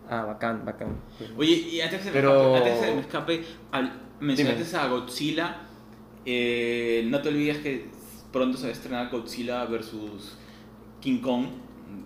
Ah, 0.09 0.25
bacán, 0.25 0.65
bacán. 0.65 0.97
Oye, 1.37 1.53
y 1.53 1.79
antes 1.79 1.99
que 2.01 2.07
me 2.07 2.11
Pero- 2.11 2.57
escape, 2.57 2.69
antes 2.73 2.85
que 2.89 2.93
me 2.95 2.99
escape 3.01 3.43
al- 3.71 4.01
mencionaste 4.19 4.75
a 4.75 4.87
Godzilla. 4.87 5.57
eh, 6.25 7.05
no 7.07 7.21
te 7.21 7.29
olvides 7.29 7.59
que 7.59 7.87
pronto 8.33 8.57
se 8.57 8.63
va 8.63 8.69
a 8.71 8.73
estrenar 8.73 9.09
Godzilla 9.09 9.63
versus 9.67 10.37
King 10.99 11.19
Kong. 11.21 11.45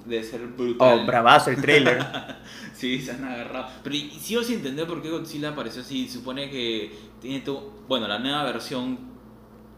Debe 0.06 0.24
ser 0.24 0.48
brutal. 0.48 1.00
Oh, 1.02 1.06
bravazo 1.06 1.50
el 1.52 1.62
trailer. 1.62 2.00
Sí, 2.74 3.02
se 3.02 3.12
han 3.12 3.26
agarrado. 3.26 3.68
Pero 3.84 3.96
sigo 4.20 4.42
sin 4.42 4.56
entender 4.58 4.88
por 4.88 5.02
qué 5.02 5.10
Godzilla 5.10 5.50
apareció 5.50 5.82
así. 5.82 6.08
Supone 6.08 6.50
que 6.50 6.89
tiene 7.20 7.42
todo. 7.42 7.74
Bueno, 7.89 8.08
la 8.08 8.20
nueva 8.20 8.44
versión 8.46 8.98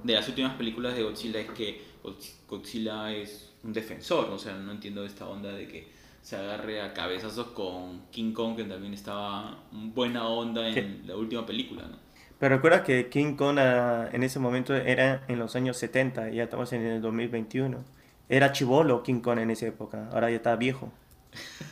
de 0.04 0.14
las 0.14 0.28
últimas 0.30 0.54
películas 0.56 0.96
de 0.96 1.02
Godzilla 1.04 1.40
es 1.40 1.50
que 1.50 1.82
Godz- 2.04 2.36
Godzilla 2.48 3.12
es 3.12 3.54
un 3.64 3.74
defensor. 3.74 4.26
O 4.30 4.38
sea, 4.38 4.54
no 4.54 4.72
entiendo 4.72 5.04
esta 5.04 5.28
onda 5.28 5.52
de 5.52 5.68
que 5.68 5.92
se 6.22 6.36
agarre 6.36 6.82
a 6.82 6.94
cabezazos 6.94 7.48
con 7.48 8.04
King 8.12 8.34
Kong, 8.34 8.56
que 8.56 8.66
también 8.66 8.94
estaba 8.94 9.64
buena 9.72 10.28
onda 10.28 10.68
en 10.68 10.74
¿Qué? 10.76 11.02
la 11.08 11.16
última 11.16 11.44
película, 11.46 11.88
¿no? 11.88 11.98
Pero 12.40 12.56
recuerda 12.56 12.84
que 12.84 13.10
King 13.10 13.36
Kong 13.36 13.58
ah, 13.60 14.10
en 14.12 14.24
ese 14.24 14.40
momento 14.40 14.76
era 14.76 15.24
en 15.28 15.40
los 15.40 15.56
años 15.56 15.78
70, 15.78 16.30
ya 16.30 16.44
estamos 16.44 16.72
en 16.74 16.84
el 16.86 17.02
2021. 17.02 17.84
Era 18.32 18.54
chivolo 18.54 19.04
King 19.04 19.20
Kong 19.20 19.40
en 19.40 19.52
esa 19.52 19.68
época, 19.68 20.08
ahora 20.14 20.30
ya 20.30 20.38
está 20.38 20.56
viejo. 20.56 20.92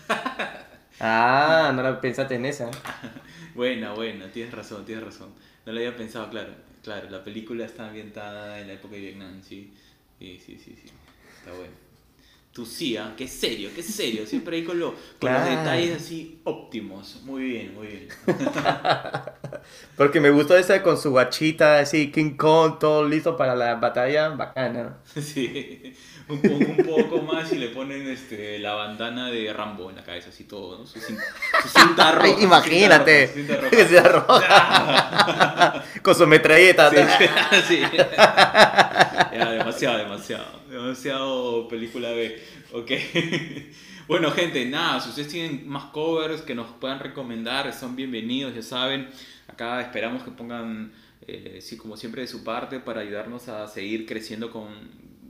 Ah, 1.02 1.72
no 1.74 1.82
la 1.82 2.02
pensaste 2.02 2.36
en 2.36 2.46
esa. 2.46 2.70
Buena, 3.56 3.94
buena, 3.94 4.30
tienes 4.34 4.54
razón, 4.54 4.84
tienes 4.84 5.06
razón. 5.06 5.30
No 5.66 5.72
lo 5.72 5.78
había 5.80 5.96
pensado, 5.96 6.30
claro. 6.30 6.52
Claro, 6.84 7.10
la 7.10 7.24
película 7.24 7.64
está 7.64 7.88
ambientada 7.88 8.60
en 8.60 8.68
la 8.68 8.74
época 8.74 8.96
de 8.96 9.02
Vietnam, 9.04 9.42
sí. 9.42 9.74
Sí, 10.20 10.38
sí, 10.46 10.58
sí, 10.58 10.76
sí. 10.76 10.92
Está 11.38 11.54
bueno. 11.54 11.72
Tú 12.52 12.66
sí, 12.66 12.98
¿ah? 12.98 13.14
Qué 13.16 13.28
serio, 13.28 13.70
qué 13.76 13.84
serio. 13.84 14.26
Siempre 14.28 14.58
ahí 14.58 14.64
con, 14.64 14.80
lo- 14.80 14.96
con 15.20 15.32
los 15.32 15.46
detalles 15.46 16.02
así 16.02 16.42
óptimos. 16.44 17.22
Muy 17.24 17.44
bien, 17.44 17.74
muy 17.76 17.88
bien. 17.88 18.08
Porque 19.96 20.20
me 20.20 20.30
gustó 20.30 20.58
esa 20.58 20.82
con 20.82 20.98
su 20.98 21.12
guachita, 21.12 21.80
así, 21.80 22.12
King 22.12 22.36
Kong, 22.38 22.80
todo 22.80 23.08
listo 23.08 23.36
para 23.38 23.56
la 23.56 23.76
batalla, 23.76 24.30
bacana. 24.30 24.98
Sí. 25.22 25.94
Un, 26.28 26.42
po- 26.44 26.50
un 26.50 26.78
poco 26.86 27.22
más 27.24 27.52
y 27.54 27.58
le 27.58 27.70
ponen 27.70 28.08
este, 28.08 28.60
la 28.60 28.76
bandana 28.76 29.32
de 29.32 29.52
Rambo 29.52 29.90
en 29.90 29.96
la 29.96 30.04
cabeza, 30.04 30.30
así 30.30 30.44
todo, 30.44 30.78
¿no? 30.78 30.86
Su, 30.86 31.00
cin- 31.00 31.18
su 31.64 31.70
cinta 31.70 32.12
roja. 32.12 32.28
Ay, 32.28 32.34
su 32.36 32.42
imagínate, 32.44 33.28
cinta 33.30 33.56
roja, 33.56 33.70
su 33.70 33.76
que 33.76 33.86
cinta 33.86 34.04
roja. 34.10 35.84
con 36.04 36.16
su 36.16 36.28
metralleta. 36.28 36.92
Sí, 36.92 36.98
sí. 37.68 37.82
Ya, 39.34 39.50
demasiado, 39.52 39.98
demasiado. 39.98 40.60
Demasiado 40.70 41.68
película 41.68 42.10
B. 42.12 42.39
Ok. 42.74 42.92
Bueno, 44.08 44.32
gente, 44.32 44.66
nada, 44.66 45.00
si 45.00 45.10
ustedes 45.10 45.28
tienen 45.28 45.70
más 45.70 45.92
covers 45.92 46.42
que 46.42 46.56
nos 46.56 46.66
puedan 46.78 47.00
recomendar, 47.00 47.72
son 47.74 47.96
bienvenidos, 47.96 48.56
ya 48.56 48.64
saben. 48.64 49.08
Acá 49.48 49.80
esperamos 49.82 50.24
que 50.24 50.32
pongan, 50.32 50.92
eh, 51.28 51.60
sí, 51.62 51.78
como 51.78 51.96
siempre, 51.96 52.24
de 52.24 52.28
su 52.28 52.44
parte 52.44 52.80
para 52.80 53.02
ayudarnos 53.02 53.50
a 53.50 53.68
seguir 53.68 54.08
creciendo 54.08 54.50
con 54.50 54.68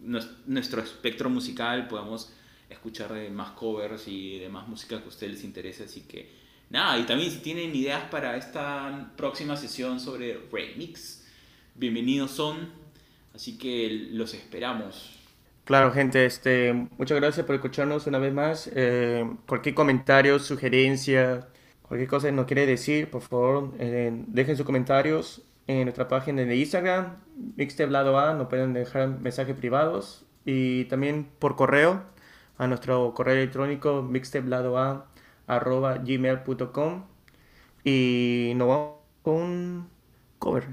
nues- 0.05 0.29
nuestro 0.45 0.81
espectro 0.81 1.29
musical. 1.29 1.89
Podamos 1.89 2.31
escuchar 2.69 3.11
más 3.31 3.51
covers 3.51 4.07
y 4.07 4.39
de 4.39 4.47
más 4.47 4.65
música 4.69 4.97
que 4.99 5.05
a 5.05 5.09
ustedes 5.09 5.33
les 5.33 5.43
interese. 5.43 5.83
Así 5.83 6.03
que, 6.07 6.29
nada, 6.69 6.97
y 6.97 7.03
también 7.03 7.31
si 7.31 7.39
tienen 7.39 7.75
ideas 7.75 8.03
para 8.09 8.37
esta 8.37 9.11
próxima 9.17 9.57
sesión 9.57 9.99
sobre 9.99 10.39
remix, 10.53 11.25
bienvenidos 11.75 12.31
son. 12.31 12.69
Así 13.35 13.57
que 13.57 14.07
los 14.13 14.33
esperamos. 14.33 15.18
Claro, 15.69 15.91
gente, 15.91 16.25
este, 16.25 16.73
muchas 16.97 17.19
gracias 17.19 17.45
por 17.45 17.53
escucharnos 17.53 18.07
una 18.07 18.17
vez 18.17 18.33
más. 18.33 18.71
Eh, 18.73 19.23
cualquier 19.47 19.75
comentario, 19.75 20.39
sugerencia, 20.39 21.47
cualquier 21.83 22.09
cosa 22.09 22.27
que 22.27 22.31
nos 22.31 22.47
quiere 22.47 22.65
decir, 22.65 23.11
por 23.11 23.21
favor, 23.21 23.75
eh, 23.77 24.11
dejen 24.29 24.57
sus 24.57 24.65
comentarios 24.65 25.43
en 25.67 25.83
nuestra 25.83 26.07
página 26.07 26.41
de 26.41 26.55
Instagram, 26.55 27.17
Mixtablado 27.55 28.17
A, 28.17 28.33
nos 28.33 28.47
pueden 28.47 28.73
dejar 28.73 29.09
mensajes 29.19 29.55
privados 29.55 30.25
y 30.43 30.85
también 30.85 31.29
por 31.37 31.55
correo 31.55 32.01
a 32.57 32.65
nuestro 32.65 33.13
correo 33.13 33.35
electrónico 33.35 34.01
mixtabladoa 34.01 35.05
arroba 35.45 35.99
gmail.com 35.99 37.03
y 37.83 38.53
nos 38.55 38.67
vamos 38.67 38.93
con 39.21 39.35
un 39.35 39.89
cover. 40.39 40.65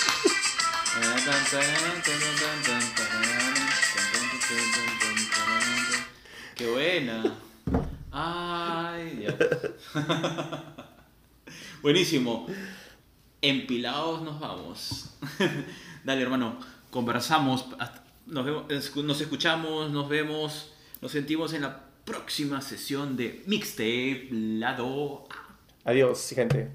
Qué 6.55 6.67
buena. 6.69 7.39
Ay. 8.11 9.27
Buenísimo. 11.83 12.47
Empilados 13.41 14.23
nos 14.23 14.39
vamos. 14.39 15.17
Dale, 16.05 16.23
hermano. 16.23 16.59
Conversamos. 16.91 17.67
nos 18.27 19.21
escuchamos, 19.21 19.91
nos 19.91 20.09
vemos, 20.09 20.73
nos 21.01 21.13
sentimos 21.13 21.53
en 21.55 21.63
la 21.63 21.81
próxima 22.05 22.61
sesión 22.61 23.17
de 23.17 23.43
Mixtape 23.47 24.29
Lado 24.31 25.27
A. 25.31 25.91
Adiós, 25.91 26.33
gente. 26.35 26.71